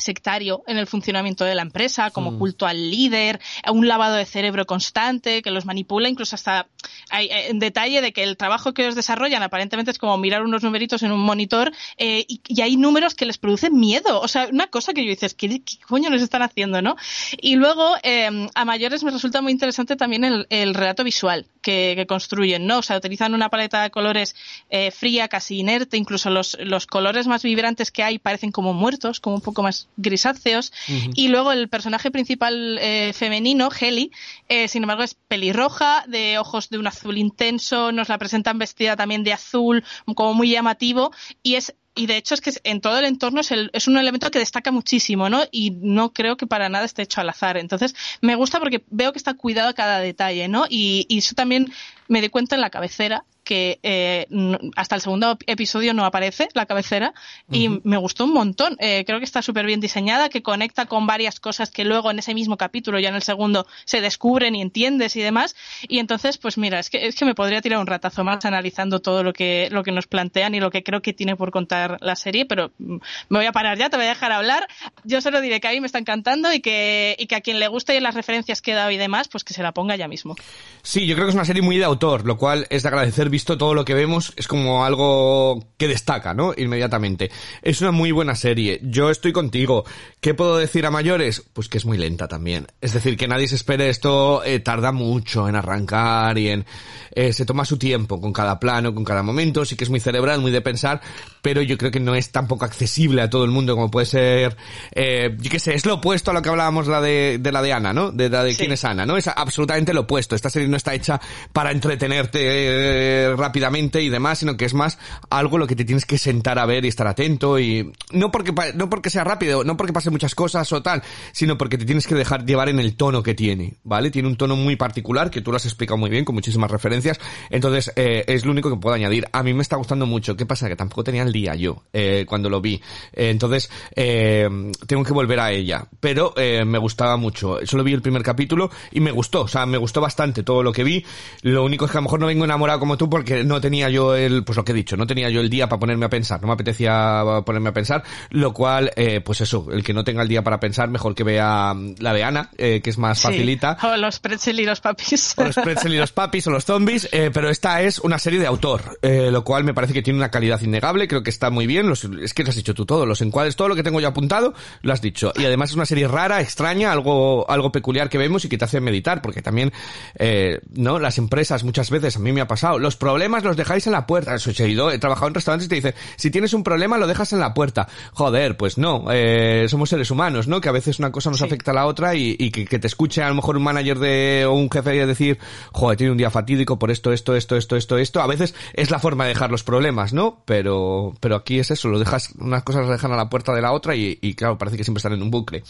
[0.00, 4.66] sectario en el funcionamiento de la empresa, como culto al líder, un lavado de cerebro
[4.66, 6.66] constante que los manipula, incluso hasta
[7.10, 10.42] hay, eh, en detalle de que el trabajo que ellos desarrollan aparentemente es como mirar
[10.42, 14.20] unos numeritos en un monitor eh, y, y hay números que les producen miedo.
[14.20, 16.96] O sea, una cosa que yo dices, ¿qué, qué coño les están haciendo, no?
[17.40, 21.94] Y luego, eh, a mayores me resulta muy interesante también el, el relato visual que,
[21.96, 22.78] que construyen, ¿no?
[22.78, 24.34] O sea, utilizan una paleta de colores
[24.70, 29.20] eh, fría, casi inerte, incluso los, los colores más vibrantes que hay parecen como muertos,
[29.20, 30.72] como un poco más grisáceos.
[31.14, 34.10] Y luego el personaje principal eh, femenino, Heli,
[34.48, 38.96] eh, sin embargo es pelirroja, de ojos de un azul intenso, nos la presentan vestida
[38.96, 42.98] también de azul, como muy llamativo, y es y de hecho es que en todo
[42.98, 45.42] el entorno es, el- es un elemento que destaca muchísimo, ¿no?
[45.50, 47.56] Y no creo que para nada esté hecho al azar.
[47.56, 50.64] Entonces, me gusta porque veo que está cuidado cada detalle, ¿no?
[50.68, 51.72] Y, y eso también
[52.08, 54.28] me di cuenta en la cabecera, que eh,
[54.76, 57.12] hasta el segundo episodio no aparece la cabecera
[57.50, 58.76] y me gustó un montón.
[58.78, 62.20] Eh, creo que está súper bien diseñada, que conecta con varias cosas que luego en
[62.20, 65.56] ese mismo capítulo, ya en el segundo, se descubren y entiendes y demás.
[65.88, 69.00] Y entonces, pues mira, es que, es que me podría tirar un ratazo más analizando
[69.00, 71.98] todo lo que, lo que nos plantean y lo que creo que tiene por contar
[72.02, 72.98] la serie, pero mm,
[73.30, 74.68] me voy a parar ya, te voy a dejar hablar.
[75.02, 77.58] Yo solo diré que a mí me está encantando y que, y que a quien
[77.58, 80.06] le guste las referencias que he dado y demás, pues que se la ponga ya
[80.06, 80.36] mismo.
[80.82, 83.28] Sí, yo creo que es una serie muy de autor, lo cual es de agradecer,
[83.40, 86.52] visto todo lo que vemos, es como algo que destaca, ¿no?
[86.54, 87.30] Inmediatamente.
[87.62, 88.78] Es una muy buena serie.
[88.82, 89.86] Yo estoy contigo.
[90.20, 91.42] ¿Qué puedo decir a mayores?
[91.54, 92.66] Pues que es muy lenta también.
[92.82, 96.66] Es decir, que nadie se espere esto, eh, tarda mucho en arrancar y en...
[97.14, 100.00] eh, se toma su tiempo con cada plano, con cada momento, sí que es muy
[100.00, 101.00] cerebral, muy de pensar,
[101.42, 104.56] pero yo creo que no es tampoco accesible a todo el mundo como puede ser,
[104.92, 107.62] eh, yo qué sé, es lo opuesto a lo que hablábamos la de, de la
[107.62, 108.10] de Ana, ¿no?
[108.12, 108.58] De la de Sí.
[108.58, 109.16] quién es Ana, ¿no?
[109.16, 110.34] Es absolutamente lo opuesto.
[110.34, 111.20] Esta serie no está hecha
[111.52, 114.98] para entretenerte eh, rápidamente y demás, sino que es más
[115.30, 118.52] algo lo que te tienes que sentar a ver y estar atento y no porque
[118.74, 122.06] no porque sea rápido, no porque pase muchas cosas o tal, sino porque te tienes
[122.06, 124.10] que dejar llevar en el tono que tiene, ¿vale?
[124.10, 127.18] Tiene un tono muy particular que tú lo has explicado muy bien con muchísimas referencias,
[127.50, 129.26] entonces eh, es lo único que puedo añadir.
[129.32, 130.36] A mí me está gustando mucho.
[130.36, 130.68] ¿Qué pasa?
[130.68, 132.74] Que tampoco tenía día yo eh, cuando lo vi,
[133.12, 134.48] Eh, entonces eh,
[134.86, 137.58] tengo que volver a ella, pero eh, me gustaba mucho.
[137.64, 140.72] Solo vi el primer capítulo y me gustó, o sea, me gustó bastante todo lo
[140.72, 141.04] que vi.
[141.42, 143.88] Lo único es que a lo mejor no vengo enamorado como tú porque no tenía
[143.90, 146.10] yo el, pues lo que he dicho, no tenía yo el día para ponerme a
[146.10, 150.04] pensar, no me apetecía ponerme a pensar, lo cual, eh, pues eso, el que no
[150.04, 152.98] tenga el día para pensar, mejor que vea mm, la de Ana, eh, que es
[152.98, 153.28] más Sí.
[153.28, 153.76] facilita.
[153.82, 155.34] O los pretzel y los papis.
[155.36, 158.38] O los pretzel y los papis o los zombies, eh, pero esta es una serie
[158.38, 161.50] de autor, eh, lo cual me parece que tiene una calidad innegable, creo que está
[161.50, 163.82] muy bien, los, es que lo has dicho tú todo, los encuadres, todo lo que
[163.82, 165.32] tengo yo apuntado, lo has dicho.
[165.36, 168.64] Y además es una serie rara, extraña, algo, algo peculiar que vemos y que te
[168.64, 169.72] hace meditar, porque también,
[170.18, 173.86] eh, no, las empresas muchas veces, a mí me ha pasado, los problemas los dejáis
[173.86, 176.52] en la puerta, eso he ido, he trabajado en restaurantes y te dicen, si tienes
[176.54, 177.88] un problema lo dejas en la puerta.
[178.12, 180.60] Joder, pues no, eh, somos seres humanos, ¿no?
[180.60, 181.44] Que a veces una cosa nos Sí.
[181.46, 183.98] afecta a la otra y, y que, que te escuche a lo mejor un manager
[183.98, 185.38] de, o un jefe decir,
[185.72, 188.20] joder, tiene un día fatídico por esto, esto, esto, esto, esto, esto.
[188.20, 190.42] A veces es la forma de dejar los problemas, ¿no?
[190.44, 193.62] Pero, pero aquí es eso, lo dejas, unas cosas las dejan a la puerta de
[193.62, 195.62] la otra y, claro, parece que siempre están en un bucle.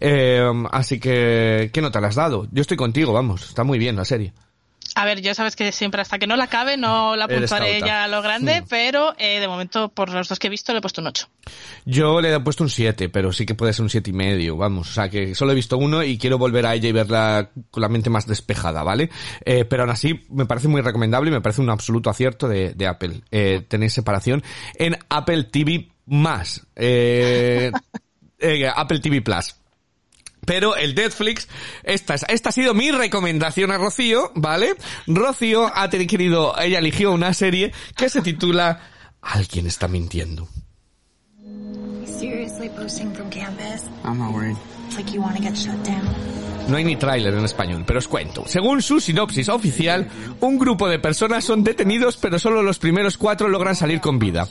[0.00, 2.46] Eh, así que, ¿qué nota le has dado?
[2.52, 4.32] Yo estoy contigo, vamos, está muy bien la serie.
[4.96, 8.04] A ver, yo sabes que siempre hasta que no la acabe no la apuntaré ya
[8.04, 8.66] a lo grande, Mm.
[8.68, 11.28] pero eh, de momento por los dos que he visto le he puesto un 8.
[11.84, 14.56] Yo le he puesto un 7, pero sí que puede ser un siete y medio,
[14.56, 14.88] vamos.
[14.90, 17.80] O sea, que solo he visto uno y quiero volver a ella y verla con
[17.80, 19.10] la mente más despejada, ¿vale?
[19.44, 22.74] Eh, pero aún así, me parece muy recomendable y me parece un absoluto acierto de,
[22.74, 23.20] de Apple.
[23.32, 24.42] Eh, tener separación
[24.76, 26.66] en Apple TV más.
[26.76, 27.72] Eh,
[28.38, 29.56] eh, Apple TV Plus.
[30.46, 31.48] Pero el Netflix,
[31.82, 34.74] esta, es- esta ha sido mi recomendación a Rocío, ¿vale?
[35.06, 38.80] Rocío ha tenido, querido, ella eligió una serie que se titula
[39.22, 40.48] Alguien está mintiendo.
[46.68, 48.44] No hay ni tráiler en español, pero os cuento.
[48.46, 50.08] Según su sinopsis oficial,
[50.40, 54.48] un grupo de personas son detenidos, pero solo los primeros cuatro logran salir con vida.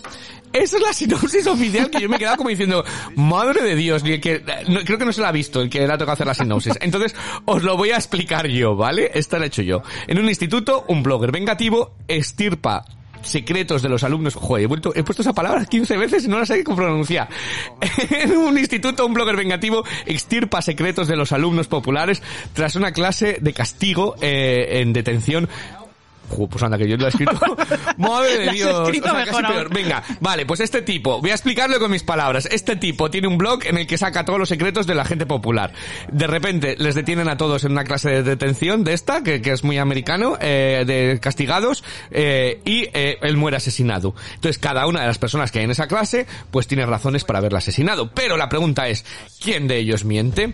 [0.52, 4.04] Esa es la sinopsis oficial que yo me he quedado como diciendo, madre de Dios,
[4.04, 4.44] ni que,
[4.86, 6.78] creo que no se la ha visto el que le ha tocado hacer la sinopsis.
[6.82, 9.10] Entonces, os lo voy a explicar yo, ¿vale?
[9.16, 9.82] Esta la he hecho yo.
[10.06, 12.86] En un instituto, un blogger vengativo estirpa
[13.24, 14.36] secretos de los alumnos.
[14.36, 17.30] Joder, he, vuelto, he puesto esa palabra 15 veces y no la sé cómo pronunciar.
[18.10, 22.22] En un instituto, un blogger vengativo extirpa secretos de los alumnos populares
[22.54, 25.50] tras una clase de castigo eh, en detención.
[26.30, 27.40] Jo, pues anda, que yo lo he escrito.
[27.98, 28.88] Madre de Dios.
[28.88, 29.74] escrito O sea, mejor casi peor.
[29.74, 32.48] Venga, vale, pues este tipo, voy a explicarlo con mis palabras.
[32.52, 35.26] Este tipo tiene un blog en el que saca todos los secretos de la gente
[35.26, 35.74] popular.
[36.12, 39.52] De repente les detienen a todos en una clase de detención de esta, que, que
[39.52, 44.16] es muy americano, eh, de castigados, eh, y eh, él muere asesinado.
[44.36, 47.40] Entonces cada una de las personas que hay en esa clase, pues tiene razones para
[47.40, 48.12] haberla asesinado.
[48.12, 49.06] Pero la pregunta es,
[49.42, 50.54] ¿quién de ellos miente?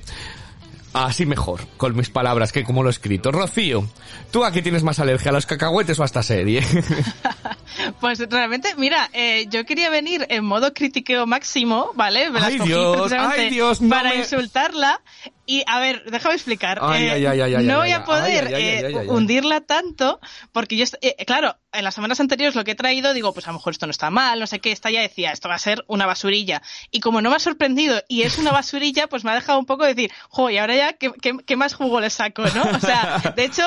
[1.05, 3.31] Así mejor, con mis palabras que como lo he escrito.
[3.31, 3.87] Rocío,
[4.31, 6.61] ¿tú a qué tienes más alergia, a los cacahuetes o a esta serie?
[7.99, 12.29] Pues realmente, mira, eh, yo quería venir en modo critiqueo máximo, ¿vale?
[12.29, 15.01] Me las Ay, cogí Dios, ay, Dios, no para me- insultarla.
[15.45, 16.79] Y a ver, déjame explicar.
[16.81, 20.19] Ay, Eh, no voy a poder eh, hundirla tanto,
[20.51, 20.85] porque yo,
[21.25, 23.87] claro, en las semanas anteriores lo que he traído, digo, pues a lo mejor esto
[23.87, 26.61] no está mal, no sé qué, esta ya decía, esto va a ser una basurilla.
[26.91, 29.65] Y como no me ha sorprendido y es una basurilla, pues me ha dejado un
[29.65, 32.63] poco decir, jo, y ahora ya, ¿qué, qué, qué más jugo le saco, no?
[32.75, 33.63] O sea, de hecho,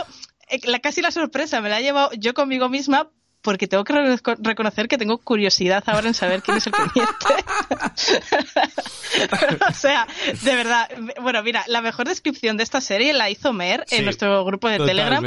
[0.65, 3.09] la, casi la sorpresa me la he llevado yo conmigo misma
[3.43, 6.83] porque tengo que re- reconocer que tengo curiosidad ahora en saber quién es el que
[6.95, 7.45] miente.
[9.69, 10.07] o sea,
[10.43, 10.89] de verdad,
[11.21, 14.69] bueno, mira, la mejor descripción de esta serie la hizo Mer Sí, en nuestro grupo
[14.69, 15.25] de Telegram,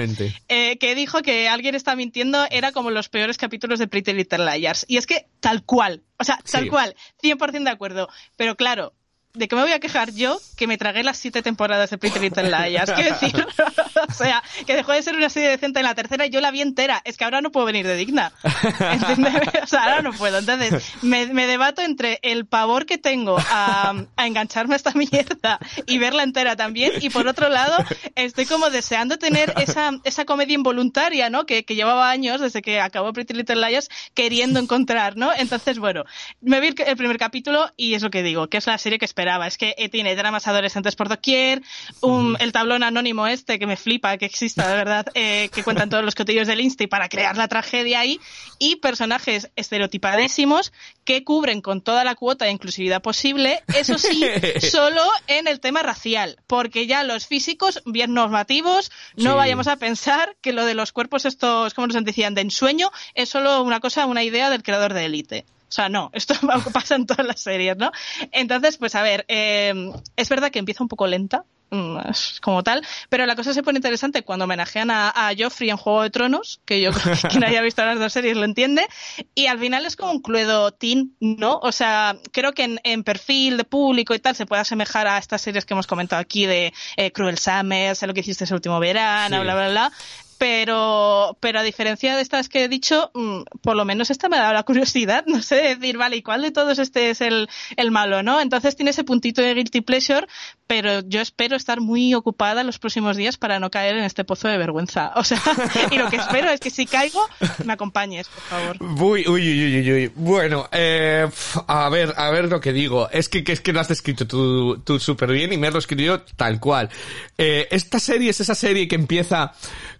[0.47, 4.45] eh, que dijo que alguien está mintiendo era como los peores capítulos de Pretty Little
[4.45, 4.86] Liars.
[4.88, 6.69] Y es que tal cual, o sea, tal Sí.
[6.69, 8.10] cual, 100% de acuerdo.
[8.38, 8.93] Pero claro,
[9.36, 12.19] ¿de qué me voy a quejar yo que me tragué las siete temporadas de Pretty
[12.19, 12.91] Little Liars?
[12.91, 13.48] Quiero decir,
[14.10, 16.52] o sea, que dejó de ser una serie decente en la tercera y yo la
[16.52, 17.02] vi entera.
[17.06, 18.32] Es que ahora no puedo venir de digna.
[18.80, 19.34] ¿Entiendes?
[19.65, 20.38] O sea, ahora no puedo.
[20.38, 25.60] Entonces, me, me debato entre el pavor que tengo a, a engancharme a esta mierda
[25.88, 26.91] y verla entera también.
[27.02, 27.76] Y por otro lado,
[28.15, 31.45] estoy como deseando tener esa, esa comedia involuntaria, ¿no?
[31.45, 35.32] Que, que llevaba años desde que acabó Pretty Little Liars queriendo encontrar, ¿no?
[35.36, 36.04] Entonces, bueno,
[36.41, 39.06] me vi el, primer capítulo y es lo que digo, que es la serie que
[39.06, 39.48] esperaba esperaba.
[39.48, 41.64] Es que tiene dramas adolescentes por doquier,
[42.02, 45.90] un, el tablón anónimo este que me flipa que exista, de verdad, eh, que cuentan
[45.90, 48.20] todos los cotillos del Insti para crear la tragedia ahí,
[48.60, 50.72] y personajes estereotipadísimos
[51.06, 54.24] que cubren con toda la cuota de inclusividad posible, eso sí,
[54.70, 59.38] solo en el tema racial, porque ya los físicos, bien normativos, no Sí.
[59.38, 63.30] vayamos a pensar que lo de los cuerpos estos, como nos decían, de ensueño, es
[63.30, 65.46] solo una cosa, una idea del creador de Elite.
[65.67, 66.36] O sea, no, esto
[66.73, 67.91] pasa en todas las series, ¿no?
[68.32, 71.97] Entonces, pues a ver, eh, es verdad que empieza un poco lenta, mm,
[72.41, 76.04] como tal, pero la cosa se pone interesante cuando homenajean a, a Joffrey en Juego
[76.04, 78.86] de Tronos, que yo creo que quien haya visto las dos series lo entiende,
[79.34, 81.58] y al final es como un cluedo teen, ¿no?
[81.62, 85.17] O sea, creo que en, en perfil de público y tal se puede asemejar a
[85.17, 88.54] estas series que hemos comentado aquí de eh, Cruel Summer, sé lo que hiciste ese
[88.54, 89.43] último verano, Sí.
[89.43, 89.91] bla, bla, bla.
[90.38, 94.38] Pero, pero a diferencia de estas que he dicho, mm, por lo menos esta me
[94.38, 97.50] ha dado la curiosidad, no sé, decir, vale, ¿y cuál de todos este es el,
[97.78, 98.41] el malo, no?
[98.41, 100.28] Entonces tiene ese puntito de guilty pleasure,
[100.67, 104.47] pero yo espero estar muy ocupada los próximos días para no caer en este pozo
[104.47, 105.12] de vergüenza.
[105.25, 105.41] O sea,
[105.89, 107.19] y lo que espero es que si caigo,
[107.63, 108.78] me acompañes, por favor.
[109.01, 110.12] Uy, uy, uy, uy, uy.
[110.15, 111.28] Bueno, eh,
[111.67, 113.10] a ver, a ver lo que digo.
[113.10, 115.80] Es que, que es que lo has descrito tú, tú súper bien y me lo
[115.80, 116.89] escribió tal cual.
[117.38, 119.54] Eh, esta serie es esa serie que empieza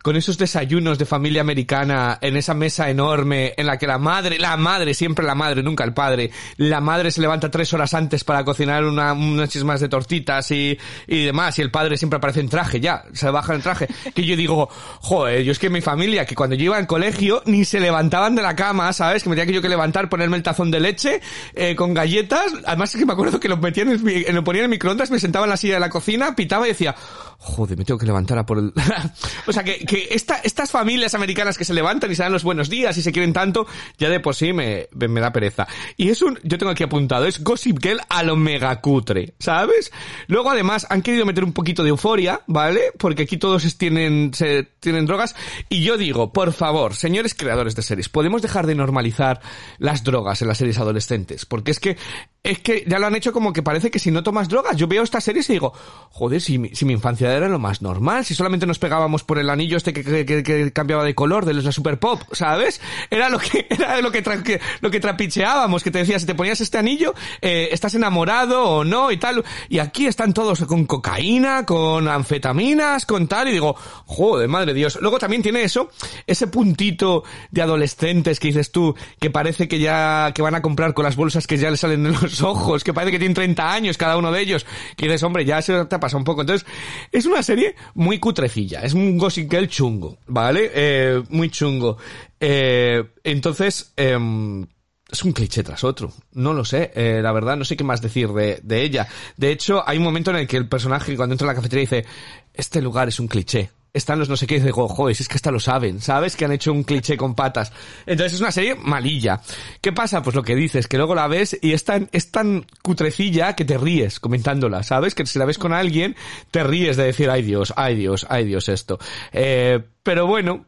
[0.04, 4.38] con esos desayunos de familia americana en esa mesa enorme en la que la madre,
[4.38, 8.24] la madre, siempre la madre, nunca el padre, la madre se levanta tres horas antes
[8.24, 12.50] para cocinar una, unas chismas de tortitas y demás y el padre siempre aparece en
[12.50, 13.88] traje, ya, se baja en traje.
[14.14, 14.70] Que yo digo,
[15.02, 18.36] joder, yo es que mi familia, que cuando yo iba al colegio ni se levantaban
[18.36, 19.24] de la cama, ¿sabes?
[19.24, 21.22] Que me tenía que yo que levantar, ponerme el tazón de leche
[21.54, 22.54] eh, con galletas.
[22.66, 25.46] Además es que me acuerdo que lo metían en, lo ponía en microondas, me sentaba
[25.46, 26.96] en la silla de la cocina, pitaba y decía,
[27.38, 28.74] joder, me tengo que levantar a por el...
[29.48, 32.44] o sea, que, que esta, estas familias americanas que se levantan y se dan los
[32.44, 33.68] buenos días y se quieren tanto,
[33.98, 35.68] ya de por sí me, me, da pereza.
[35.98, 39.92] Y es un, yo tengo aquí apuntado, es Gossip Girl a lo mega cutre, ¿sabes?
[40.28, 42.92] Luego además han querido meter un poquito de euforia, ¿vale?
[42.98, 45.36] Porque aquí todos tienen, se, tienen drogas.
[45.70, 49.42] Y yo digo, por favor, señores creadores de series, podemos dejar de normalizar
[49.78, 51.46] las drogas en las series adolescentes.
[51.46, 51.98] Porque es que,
[52.46, 54.88] es que ya lo han hecho como que parece que si no tomas drogas, yo
[54.88, 55.74] veo estas series y digo,
[56.12, 59.40] joder, si mi, si mi infancia era lo más normal, si solamente nos pegábamos por
[59.40, 62.80] el anillo este que, que, que- cambiaba de color de la Super Pop, ¿sabes?
[63.10, 66.62] Era lo que, era lo que, lo que trapicheábamos, que te decía, si te ponías
[66.62, 69.44] este anillo, eh, estás enamorado o no y tal.
[69.70, 74.98] Y aquí están todos con cocaína, con anfetaminas, con tal, y digo, joder, madre Dios.
[75.02, 75.90] Luego también tiene eso,
[76.28, 80.94] ese puntito de adolescentes que dices tú, que parece que ya, que van a comprar
[80.94, 83.72] con las bolsas que ya le salen de los ojos, que parece que tienen 30
[83.74, 86.42] años cada uno de ellos, que dices, hombre, ya se te ha pasado un poco.
[86.42, 86.68] Entonces,
[87.12, 90.72] es una serie muy cutrecilla, es un Gossip Girl chungo, ¿vale?
[90.74, 91.98] Eh, muy chungo.
[92.40, 94.66] Eh, entonces, em,
[95.10, 96.12] es un cliché tras otro.
[96.34, 99.08] No lo sé, eh, la verdad, no sé qué más decir de, de ella.
[99.38, 101.82] De hecho, hay un momento en el que el personaje, cuando entra a la cafetería,
[101.82, 102.06] dice,
[102.54, 103.70] este lugar es un cliché.
[103.96, 106.36] Están los no sé qué, y digo, joder, es que hasta lo saben, ¿sabes?
[106.36, 107.72] Que han hecho un cliché con patas.
[108.06, 109.42] Entonces es una serie malilla.
[109.82, 110.22] ¿Qué pasa?
[110.22, 113.66] Pues lo que dices, que luego la ves y es tan, es tan cutrecilla que
[113.66, 115.16] te ríes comentándola, ¿sabes?
[115.16, 116.16] Que si la ves con alguien,
[116.52, 119.00] te ríes de decir, ay Dios, ay Dios, ay Dios esto.
[119.32, 120.66] Eh, pero bueno,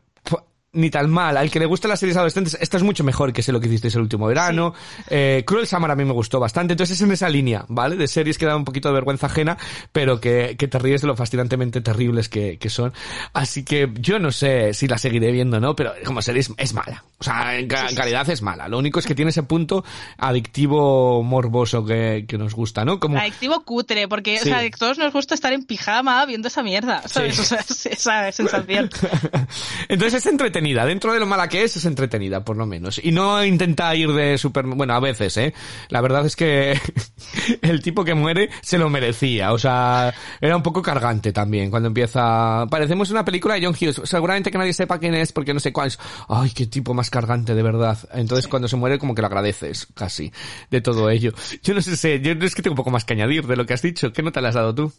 [0.78, 1.36] ni tan mal.
[1.38, 3.68] Al que le gustan las series adolescentes, esta es mucho mejor que sé lo que
[3.68, 4.74] hicisteis el último verano.
[5.10, 6.74] Eh, Cruel Summer a mí me gustó bastante.
[6.74, 7.96] Entonces es en esa línea, ¿vale?
[7.96, 9.58] De series que dan un poquito de vergüenza ajena,
[9.92, 12.94] pero que, que te ríes de lo fascinantemente terribles que, que son.
[13.34, 15.76] Así que yo no sé si la seguiré viendo, ¿no?
[15.76, 17.04] Pero como serie es, es mala.
[17.20, 18.68] O sea, en, ca- en calidad es mala.
[18.68, 19.84] Lo único es que tiene ese punto
[20.18, 23.00] adictivo morboso que, que nos gusta, ¿no?
[23.00, 24.50] Como, Adictivo cutre, porque Sí.
[24.50, 27.40] o sea, a todos nos gusta estar en pijama viendo esa mierda, ¿sabes?
[27.40, 27.60] O sea,
[27.90, 28.90] esa sensación.
[29.90, 30.26] Entonces es
[30.68, 33.00] entretenida, dentro de lo mala que es, es entretenida, por lo menos.
[33.04, 34.66] Y no intenta ir de super...
[34.66, 35.54] Bueno, a veces, ¿eh?
[35.90, 36.80] La verdad es que
[37.62, 39.54] el tipo que muere se lo merecía.
[39.54, 42.66] O sea, era un poco cargante también cuando empieza...
[42.70, 44.02] Parecemos una película de John Hughes.
[44.04, 46.00] Seguramente que nadie sepa quién es porque no sé cuál es.
[46.28, 47.98] Ay, qué tipo más cargante, de verdad.
[48.14, 50.32] Entonces cuando se muere como que lo agradeces, casi,
[50.70, 51.34] de todo ello.
[51.64, 53.66] Yo no sé, sé, yo es que tengo un poco más que añadir de lo
[53.66, 54.12] que has dicho.
[54.12, 54.94] ¿Qué nota le has dado tú?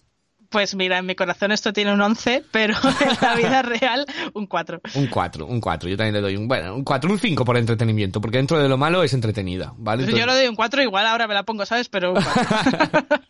[0.50, 4.46] Pues mira, en mi corazón esto tiene un 11, pero en la vida real un
[4.46, 4.80] 4.
[4.94, 5.90] Un 4, un 4.
[5.90, 8.68] Yo también le doy un, bueno, un 4, un 5 por entretenimiento, porque dentro de
[8.68, 10.04] lo malo es entretenida, ¿vale?
[10.04, 11.88] Yo Entonces- lo doy un 4, igual ahora me la pongo, ¿sabes?
[11.88, 13.06] Pero un 4.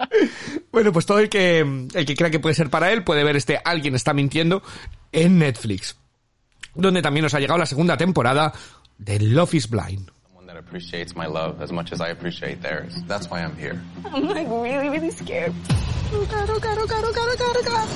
[0.71, 3.37] Bueno, pues todo el que, el que crea que puede ser para él puede ver
[3.37, 4.63] este Alguien está mintiendo
[5.13, 5.97] en Netflix,
[6.75, 8.53] donde también nos ha llegado la segunda temporada
[8.99, 10.11] de Love is Blind.
[10.69, 12.93] Appreciates my love as much as I appreciate theirs.
[13.07, 13.81] That's why I'm here.
[14.13, 15.55] I'm like really, really scared.
[16.13, 17.89] Oh god, oh god, oh god, oh god, oh god, oh god.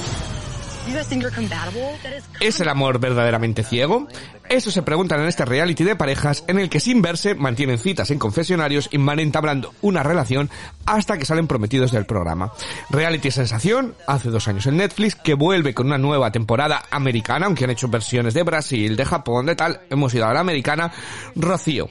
[0.89, 1.95] You guys think you're compatible?
[2.03, 4.09] That is ¿Es el amor verdaderamente ciego?
[4.49, 8.11] Eso se preguntan en este reality de parejas en el que sin verse mantienen citas
[8.11, 10.51] en confesionarios y van entablando una relación
[10.85, 12.53] hasta que salen prometidos del programa.
[12.91, 17.65] Reality Sensación, hace dos años en Netflix, que vuelve con una nueva temporada americana, aunque
[17.65, 20.91] han hecho versiones de Brasil, de Japón, de tal, hemos ido a la americana.
[21.37, 21.89] Rocío,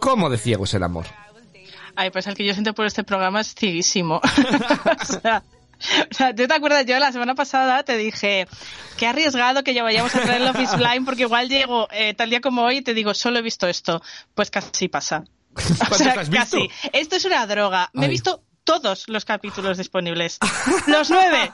[0.00, 1.06] ¿cómo de ciego es el amor?
[1.94, 4.20] Ay, pues el que yo siento por este programa es cieguísimo.
[5.00, 5.42] o sea,
[6.10, 6.84] o sea, ¿tú te acuerdas?
[6.86, 8.46] Yo la semana pasada te dije,
[8.96, 12.30] qué arriesgado que ya vayamos a traer el Office Line porque igual llego eh, tal
[12.30, 14.02] día como hoy y te digo, solo he visto esto.
[14.34, 15.24] Pues casi pasa.
[15.56, 16.58] O ¿Cuántos sea, has visto?
[16.58, 16.70] casi.
[16.92, 17.88] Esto es una droga.
[17.94, 20.38] Me he visto todos los capítulos disponibles.
[20.86, 21.50] Los nueve.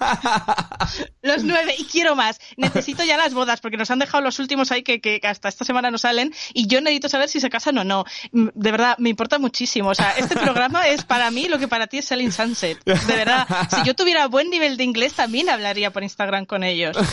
[1.22, 1.74] Los nueve.
[1.78, 2.40] Y quiero más.
[2.56, 5.64] Necesito ya las bodas porque nos han dejado los últimos ahí que, que hasta esta
[5.64, 8.04] semana no salen y yo necesito saber si se casan o no.
[8.32, 9.90] Mm, De verdad, me importa muchísimo.
[9.90, 12.82] O sea, este programa es para mí lo que para ti es Selling Sunset.
[12.84, 13.46] De verdad.
[13.70, 16.96] Si yo tuviera buen nivel de inglés también hablaría por Instagram con ellos.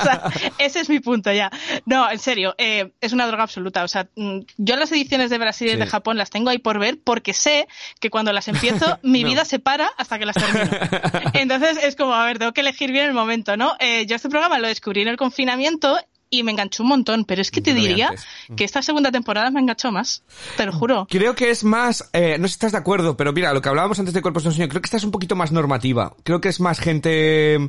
[0.00, 0.22] O sea,
[0.58, 1.50] ese es mi punto ya.
[1.84, 3.82] No, en serio, eh, es una droga absoluta.
[3.84, 5.76] O sea, mm, yo las ediciones de Brasil y Sí.
[5.76, 7.66] de Japón las tengo ahí por ver porque sé
[8.00, 10.70] que cuando las empiezo mi vida se para hasta que las termino.
[11.34, 13.74] Entonces es como, a ver, tengo que elegir bien el momento, ¿no?
[13.78, 15.98] Eh, yo este programa lo descubrí en el confinamiento
[16.30, 18.12] y me enganchó un montón, pero es que te diría
[18.56, 20.22] que esta segunda temporada me enganchó más,
[20.56, 21.06] te lo juro.
[21.10, 23.68] Creo que es más, eh, no sé si estás de acuerdo, pero mira, lo que
[23.68, 26.14] hablábamos antes de Cuerpos de un Sueño, creo que esta es un poquito más normativa.
[26.22, 27.68] Creo que es más gente...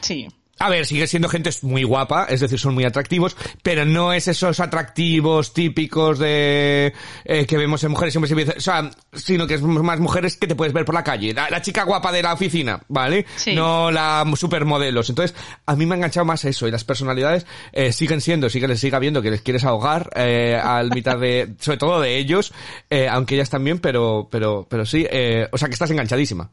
[0.00, 0.28] Sí.
[0.62, 4.28] A ver, sigue siendo gente muy guapa, es decir, son muy atractivos, pero no es
[4.28, 6.92] esos atractivos típicos de
[7.24, 10.46] eh, que vemos en mujeres siempre se o sea, sino que es más mujeres que
[10.46, 13.26] te puedes ver por la calle, la, la chica guapa de la oficina, ¿vale?
[13.34, 13.54] Sí.
[13.54, 15.08] No la supermodelos.
[15.10, 15.36] Entonces,
[15.66, 18.68] a mí me ha enganchado más eso y las personalidades eh, siguen siendo, sí que
[18.68, 22.52] les siga viendo que les quieres ahogar eh, al mitad de, sobre todo de ellos,
[22.88, 26.50] eh, aunque ellas también, pero, pero, pero sí, eh, o sea que estás enganchadísima.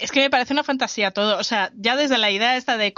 [0.00, 1.38] Es que me parece una fantasía todo.
[1.38, 2.92] O sea, ya desde la idea esta de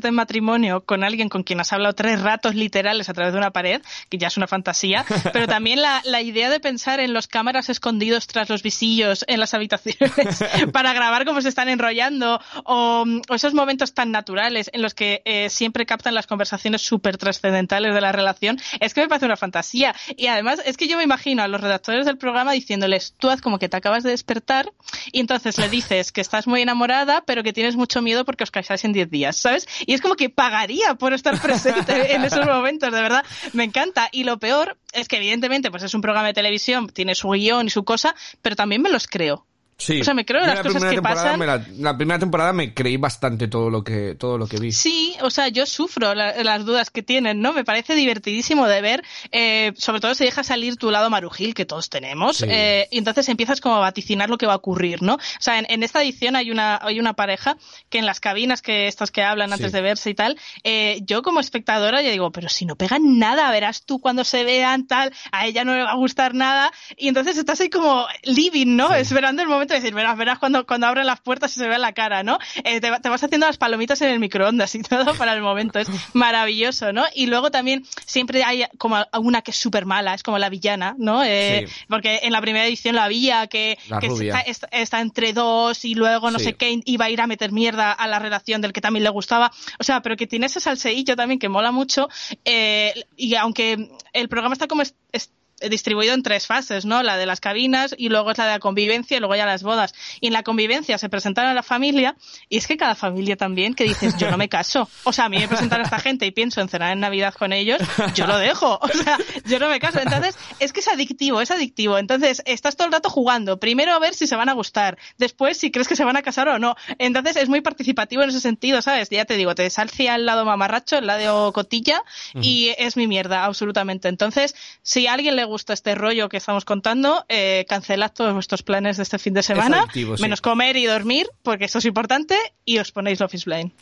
[0.00, 3.38] comprometerte en matrimonio con alguien con quien has hablado tres ratos literales a través de
[3.38, 7.12] una pared, que ya es una fantasía, pero también la, la idea de pensar en
[7.12, 10.12] los cámaras escondidos tras los visillos en las habitaciones
[10.72, 15.22] para grabar cómo se están enrollando o, o esos momentos tan naturales en los que
[15.24, 19.36] eh, siempre captan las conversaciones súper trascendentales de la relación, es que me parece una
[19.36, 19.94] fantasía.
[20.16, 23.40] Y además es que yo me imagino a los redactores del programa diciéndoles, tú haz
[23.40, 24.72] como que te acabas de despertar
[25.12, 28.50] y entonces le dices que estás muy enamorada, pero que tienes mucho miedo porque os
[28.50, 29.66] casáis en 10 días, ¿sabes?
[29.90, 33.24] Y es como que pagaría por estar presente en esos momentos, de verdad,
[33.54, 34.08] me encanta.
[34.12, 37.66] Y lo peor es que evidentemente pues es un programa de televisión, tiene su guion
[37.66, 39.48] y su cosa, pero también me los creo.
[39.80, 40.00] Sí.
[40.00, 41.40] O sea, me creo las la cosas que pasan.
[41.40, 44.72] la, la primera temporada me creí bastante todo lo que, todo lo que vi.
[44.72, 47.52] Sí, o sea, yo sufro la- las dudas que tienen, ¿no?
[47.52, 49.02] Me parece divertidísimo de ver,
[49.32, 52.46] eh, sobre todo si deja salir tu lado marujil, que todos tenemos, Sí.
[52.48, 55.14] eh, y entonces empiezas como a vaticinar lo que va a ocurrir, ¿no?
[55.14, 57.56] O sea, en, en esta edición hay una, hay una pareja
[57.88, 59.76] que en las cabinas que estas que hablan antes Sí.
[59.76, 63.50] de verse y tal, eh, yo como espectadora yo digo, pero si no pegan nada,
[63.50, 67.08] verás tú cuando se vean tal, a ella no le va a gustar nada, y
[67.08, 68.94] entonces estás ahí como living, ¿no?
[68.94, 71.78] Esperando el momento de decir, verás, verás cuando, cuando abren las puertas y se ve
[71.78, 72.38] la cara, ¿no?
[72.64, 75.78] Eh, te, te vas haciendo las palomitas en el microondas y todo para el momento.
[75.78, 77.04] Es maravilloso, ¿no?
[77.14, 80.94] Y luego también siempre hay como una que es súper mala, es como la villana,
[80.98, 81.22] ¿no?
[81.24, 81.84] Eh, Sí.
[81.88, 84.38] Porque en la primera edición la había que, La que rubia.
[84.40, 86.46] está, está- está entre dos y luego no Sí.
[86.46, 89.10] sé qué iba a ir a meter mierda a la relación del que también le
[89.10, 89.50] gustaba.
[89.78, 92.08] O sea, pero que tiene ese salseillo también que mola mucho.
[92.44, 95.30] eh, y aunque el programa está como es- es-
[95.68, 97.02] distribuido en tres fases, ¿no?
[97.02, 99.62] La de las cabinas y luego es la de la convivencia y luego ya las
[99.62, 99.94] bodas.
[100.20, 102.16] Y en la convivencia se presentan a la familia
[102.48, 104.88] y es que cada familia también que dices, yo no me caso.
[105.04, 107.34] O sea, a mí me presentan a esta gente y pienso en cenar en Navidad
[107.34, 107.80] con ellos,
[108.14, 108.78] yo lo dejo.
[108.80, 110.00] O sea, yo no me caso.
[110.00, 111.98] Entonces, es que es adictivo, es adictivo.
[111.98, 113.58] Entonces, estás todo el rato jugando.
[113.58, 114.98] Primero a ver si se van a gustar.
[115.18, 116.76] Después, si crees que se van a casar o no.
[116.98, 119.10] Entonces, es muy participativo en ese sentido, ¿sabes?
[119.10, 122.02] Ya te digo, te salcia el lado mamarracho, el lado cotilla
[122.34, 124.08] y es mi mierda, absolutamente.
[124.08, 128.62] Entonces, si a alguien le gusta este rollo que estamos contando, eh, cancelad todos vuestros
[128.62, 130.22] planes de este fin de semana, adictivo, sí.
[130.22, 133.72] menos comer y dormir, porque esto es importante, y os ponéis Love is Blind.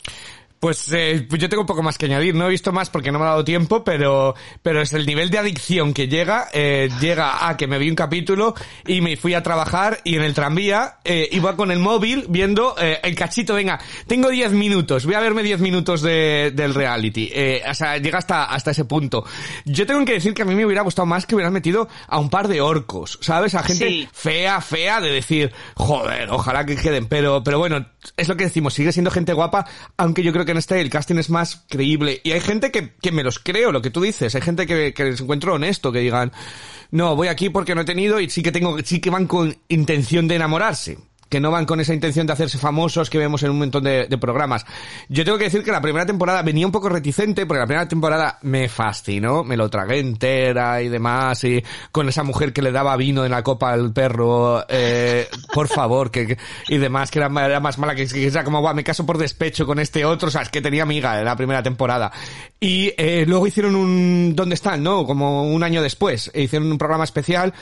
[0.59, 2.35] Pues, eh, pues yo tengo un poco más que añadir.
[2.35, 5.29] No he visto más porque no me ha dado tiempo, pero, pero es el nivel
[5.29, 8.55] de adicción que llega, eh, llega a que me vi un capítulo
[8.85, 12.75] y me fui a trabajar y en el tranvía eh, iba con el móvil viendo
[12.79, 17.29] eh, el cachito, venga, tengo 10 minutos, voy a verme 10 minutos de, del reality.
[17.33, 19.23] Eh, o sea, llega hasta, hasta ese punto.
[19.65, 22.19] Yo tengo que decir que a mí me hubiera gustado más que hubieran metido a
[22.19, 23.55] un par de orcos, ¿sabes?
[23.55, 24.09] A gente Sí.
[24.11, 27.85] fea, fea, de decir, joder, ojalá que queden, pero, pero bueno,
[28.17, 29.65] es lo que decimos, sigue siendo gente guapa,
[29.97, 32.21] aunque yo creo que en este el casting es más creíble.
[32.23, 34.93] Y hay gente que, que me los creo, lo que tú dices, hay gente que,
[34.93, 36.31] que les encuentro honesto, que digan,
[36.91, 39.57] no, voy aquí porque no he tenido y sí que tengo, sí que van con
[39.67, 40.97] intención de enamorarse.
[41.29, 44.07] Que no van con esa intención de hacerse famosos que vemos en un montón de,
[44.07, 44.65] de programas.
[45.09, 47.87] Yo tengo que decir que la primera temporada venía un poco reticente, porque la primera
[47.87, 52.71] temporada me fascinó, me lo tragué entera y demás, y con esa mujer que le
[52.71, 57.19] daba vino en la copa al perro, eh, por favor, que, que- y demás, que
[57.19, 60.05] era, era más mala que, que era como, "Buah, me caso por despecho con este
[60.05, 62.11] otro, o sea, es que tenía amiga en la primera temporada.
[62.59, 64.81] Y eh, luego hicieron un, ¿dónde están?
[64.83, 65.05] no?
[65.05, 67.53] Como un año después, e hicieron un programa especial,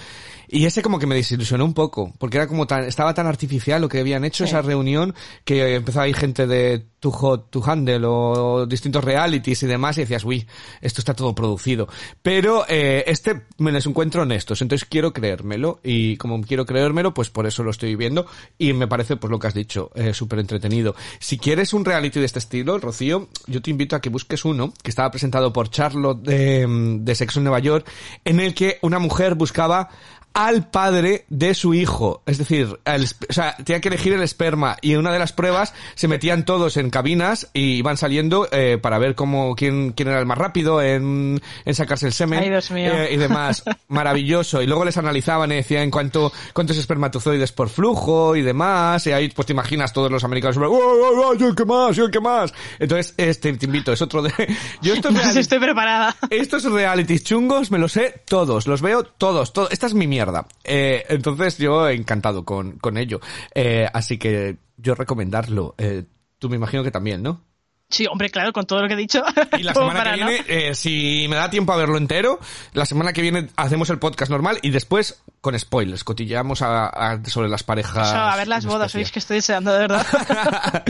[0.48, 3.82] y ese como que me desilusionó un poco, porque era como tan, estaba tan artificial
[3.82, 7.62] lo que habían hecho esa reunión que empezaba a ir gente de Too Hot to
[7.66, 10.48] Handle o distintos realities y demás y decías, uy,
[10.82, 11.88] esto está todo producido.
[12.22, 17.30] Pero eh, este me los encuentro honestos, entonces quiero creérmelo y como quiero creérmelo, pues
[17.30, 18.26] por eso lo estoy viendo
[18.58, 20.96] y me parece pues lo que has dicho, eh, súper entretenido.
[21.20, 24.74] Si quieres un reality de este estilo, Rocío, yo te invito a que busques uno
[24.82, 27.88] que estaba presentado por Charlotte de, mm, de Sexo en Nueva York,
[28.24, 29.90] en el que una mujer buscaba
[30.38, 32.22] al padre de su hijo.
[32.28, 35.34] Es decir, el o sea, tenía que elegir el esperma y en una de las
[35.34, 40.10] pruebas se metían todos en cabinas y iban saliendo eh, para ver cómo quién, quién
[40.10, 42.92] era el más rápido en, en sacarse el semen Ay, Dios mío.
[42.94, 43.64] eh, y demás.
[43.88, 44.62] Maravilloso.
[44.62, 49.08] Y luego les analizaban y decían cuánto, cuántos espermatozoides por flujo y demás.
[49.08, 50.58] Y ahí pues te imaginas todos los americanos.
[50.58, 52.54] ¡Oh, oh, oh, yo que más, yo que más!
[52.78, 54.32] Entonces, este te invito, es otro de...
[54.84, 56.16] Yo estos No sé si reality- estoy preparada.
[56.30, 60.27] estos realities chungos me los sé todos, los veo todos, todo, esta es mi mierda.
[60.64, 63.20] Eh, entonces yo encantado con, con ello.
[63.54, 65.76] Eh, así que yo recomendarlo.
[65.78, 66.04] Eh,
[66.40, 67.44] tú me imagino que también, ¿no?
[67.90, 69.24] Sí, hombre, claro, con todo lo que he dicho.
[69.58, 70.28] Y la semana que no.
[70.28, 72.38] viene, eh, si me da tiempo a verlo entero,
[72.74, 77.24] la semana que viene hacemos el podcast normal y después con spoilers, cotilleamos a, a-
[77.26, 78.10] sobre las parejas.
[78.10, 80.06] Eso, a ver las bodas, oís que estoy deseando, de verdad.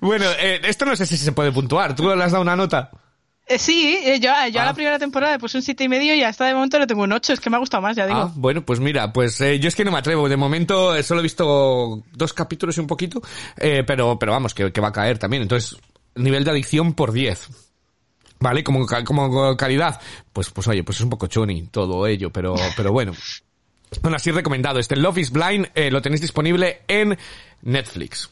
[0.00, 1.94] bueno, eh, esto no sé si se puede puntuar.
[1.94, 2.90] ¿Tú le has dado una nota?
[3.48, 4.66] Eh, sí, eh, yo, yo a Ah.
[4.66, 7.02] la primera temporada le puse un siete y medio y hasta de momento le tengo
[7.02, 8.18] un 8, es que me ha gustado más, ya digo.
[8.18, 10.28] Ah, bueno, pues mira, pues eh, yo es que no me atrevo.
[10.28, 13.22] De momento eh, solo he visto dos capítulos y un poquito,
[13.56, 15.42] eh, pero, pero vamos, que, que va a caer también.
[15.42, 15.78] Entonces,
[16.14, 17.48] nivel de adicción por 10.
[18.40, 18.62] ¿Vale?
[18.62, 20.00] Como, como calidad.
[20.32, 23.12] Pues, pues oye, pues es un poco choni todo ello, pero, pero bueno.
[24.02, 24.78] Bueno, así recomendado.
[24.78, 27.18] Este Love is Blind eh, lo tenéis disponible en
[27.62, 28.30] Netflix.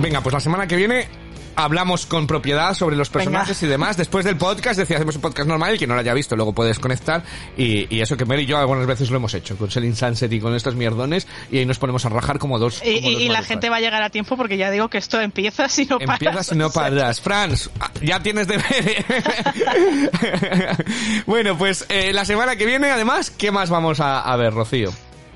[0.00, 1.08] Venga, pues la semana que viene
[1.56, 3.96] hablamos con propiedad sobre los personajes y demás.
[3.96, 6.52] Después del podcast, decía, hacemos un podcast normal y que no lo haya visto, luego
[6.52, 7.22] puedes conectar.
[7.56, 10.30] Y, y eso que Mary y yo algunas veces lo hemos hecho, con Selling Sunset
[10.32, 12.82] y con estos mierdones, y ahí nos ponemos a rajar como dos.
[12.84, 14.88] Y, como y- dos y la gente va a llegar a tiempo porque ya digo
[14.88, 16.20] que esto empieza si no paras.
[16.22, 17.20] Empiezas y no paras.
[17.20, 18.64] Franz, ah, ya tienes deber.
[21.26, 24.92] bueno, pues eh, la semana que viene, además, ¿qué más vamos a, a ver, Rocío?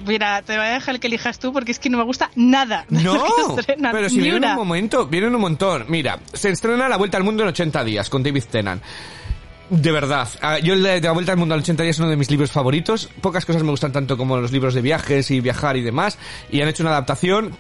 [0.07, 2.30] Mira, te voy a dejar el que elijas tú porque es que no me gusta
[2.34, 2.84] nada.
[2.90, 5.84] No, pero si vienen un momento, vienen un montón.
[5.88, 8.82] Mira, se estrena La Vuelta al Mundo en 80 días con David Tennant.
[9.70, 12.11] De verdad, ah, yo el de La Vuelta al Mundo en 80 días es uno
[12.11, 13.09] de mis libros favoritos.
[13.20, 16.18] Pocas cosas me gustan tanto como los libros de viajes y viajar y demás.
[16.51, 17.53] Y han hecho una adaptación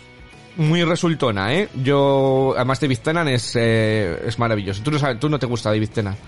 [0.56, 1.68] muy resultona, ¿eh?
[1.82, 4.82] Yo, además David Tennant es, eh, es maravilloso.
[4.82, 6.18] Tú no, sabes, tú no te gusta David Tennant.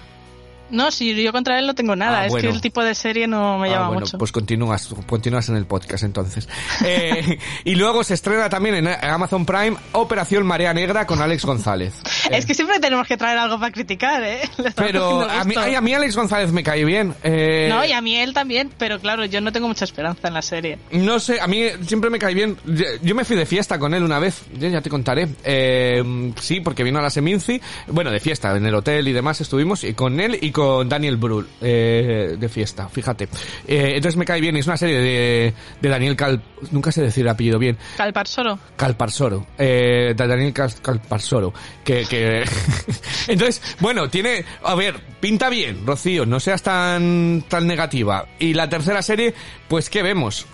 [0.70, 2.20] No, si yo contra él no tengo nada.
[2.20, 2.48] Ah, es bueno.
[2.48, 4.18] que el tipo de serie no me Ah, llama bueno, mucho.
[4.18, 6.48] pues continúas, continúas en el podcast entonces.
[6.84, 11.94] Eh, y luego se estrena también en Amazon Prime Operación Marea Negra con Alex González.
[12.30, 14.40] Es que siempre tenemos que traer algo para criticar, ¿eh?
[14.76, 17.14] Pero a mí, ay, a mí Alex González me cae bien.
[17.22, 20.34] Eh, No, y a mí él también, pero claro, yo no tengo mucha esperanza en
[20.34, 20.78] la serie.
[20.92, 22.56] No sé, a mí siempre me cae bien.
[22.66, 25.28] Yo- Yo me fui de fiesta con él una vez, ya, ya te contaré.
[25.44, 29.40] Eh, sí, porque vino a la Seminci, bueno, de fiesta, en el hotel y demás
[29.40, 33.24] estuvimos, y con él y con Daniel Brühl, eh, de fiesta, fíjate.
[33.66, 36.42] Eh, entonces me cae bien, es una serie de, de Daniel Cal...
[36.70, 37.76] Nunca sé decir el apellido bien.
[37.96, 38.58] Calpar solo.
[38.76, 41.52] Calparsoro, eh, de Daniel Cal- Calparsoro,
[41.84, 42.44] que, que...
[43.28, 48.26] entonces, bueno, tiene, a ver, pinta bien, Rocío, no seas tan, tan negativa.
[48.38, 49.34] Y la tercera serie,
[49.68, 50.46] pues, ¿qué vemos?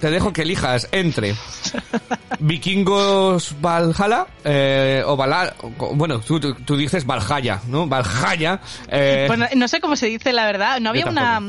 [0.00, 1.34] Te dejo que elijas entre
[2.40, 5.54] Vikingos Valhalla eh, o Valhalla,
[5.94, 7.86] bueno, tú, tú, tú dices Valhalla, ¿no?
[7.86, 8.60] Valhalla.
[8.88, 10.80] Eh, Pues no, no sé cómo se dice, la verdad.
[10.80, 11.40] ¿No había una...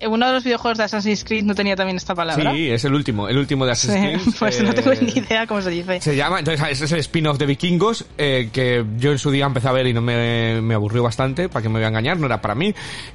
[0.00, 2.52] mm, Uno de los videojuegos de Assassin's Creed no tenía también esta palabra?
[2.52, 4.34] sí, es el último, el último de Assassin's Creed.
[4.38, 6.00] pues no tengo eh, ni idea cómo se dice.
[6.00, 9.46] Se llama, entonces ese es el spin-off de Vikingos, eh, que yo en su día
[9.46, 12.18] empecé a ver y no me, me aburrió bastante, para que me voy a engañar,
[12.18, 12.74] no era para mí.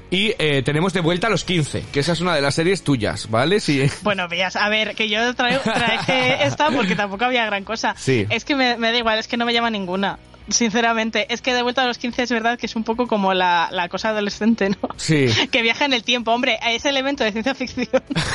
[0.09, 2.83] Y eh, tenemos de vuelta a los 15, que esa es una de las series
[2.83, 3.59] tuyas, ¿vale?
[3.59, 3.81] Sí.
[4.01, 7.95] Bueno, veas, a ver, que yo traigo, traje esta porque tampoco había gran cosa.
[7.97, 8.25] Sí.
[8.29, 10.17] Es que me, me da igual, es que no me llama ninguna.
[10.49, 13.33] Sinceramente, es que de vuelta a los 15 es verdad que es un poco como
[13.33, 14.89] la, la cosa adolescente, ¿no?
[14.97, 15.27] Sí.
[15.51, 17.87] Que viaja en el tiempo, hombre, a ese elemento de ciencia ficción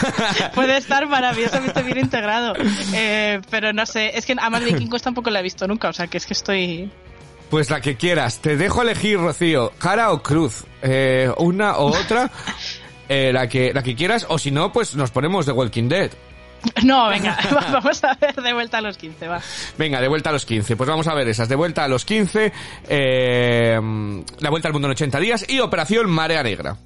[0.55, 2.55] puede estar maravillosamente bien integrado.
[2.95, 6.07] Eh, pero no sé, es que además Vikingos tampoco la he visto nunca, o sea
[6.07, 6.91] que es que estoy...
[7.51, 8.41] Pues la que quieras.
[8.41, 10.65] Te dejo elegir, Rocío, cara o cruz.
[10.83, 12.31] Eh, una o otra.
[13.09, 16.11] eh, la que la que quieras, o si no, pues nos ponemos The Walking Dead.
[16.85, 17.37] No, venga,
[17.73, 19.41] vamos a ver de vuelta a los 15, va.
[19.79, 20.77] Venga, de vuelta a los 15.
[20.77, 21.49] Pues vamos a ver esas.
[21.49, 22.53] De vuelta a los 15,
[22.89, 23.81] eh,
[24.41, 26.77] La vuelta al mundo en 80 días y Operación Marea Negra.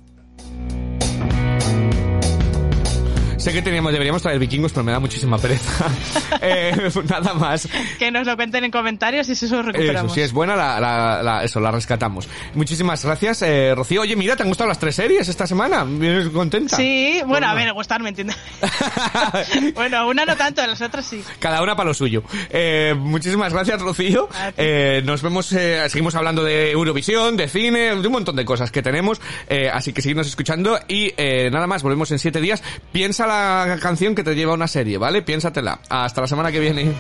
[3.41, 5.87] Sé que teníamos, deberíamos traer vikingos, pero me da muchísima pereza.
[6.43, 7.69] Eh, nada más.
[7.99, 10.07] Que nos lo cuenten en comentarios y si eso lo recuperamos.
[10.07, 12.29] Eso, si es buena, la, la- la- eso, la rescatamos.
[12.55, 14.01] Muchísimas gracias, eh, Rocío.
[14.01, 15.85] Oye, mira, ¿te han gustado las tres series esta semana?
[15.85, 16.77] ¿Vienes contenta?
[16.77, 18.37] Sí, bueno, a ver, gustar, ¿me entiendes?
[19.75, 21.23] bueno, una no tanto, las otras sí.
[21.39, 22.23] Cada una para lo suyo.
[22.51, 24.29] Eh, muchísimas gracias, Rocío.
[24.57, 28.71] Eh, nos vemos, eh, seguimos hablando de Eurovisión, de cine, de un montón de cosas
[28.71, 29.21] que tenemos.
[29.49, 32.63] Eh, así que seguidnos escuchando y eh, nada más, volvemos en siete días.
[32.93, 35.23] Piensa la canción que te lleva a una serie, ¿vale?
[35.23, 35.81] Piénsatela.
[35.89, 36.93] Hasta la semana que viene.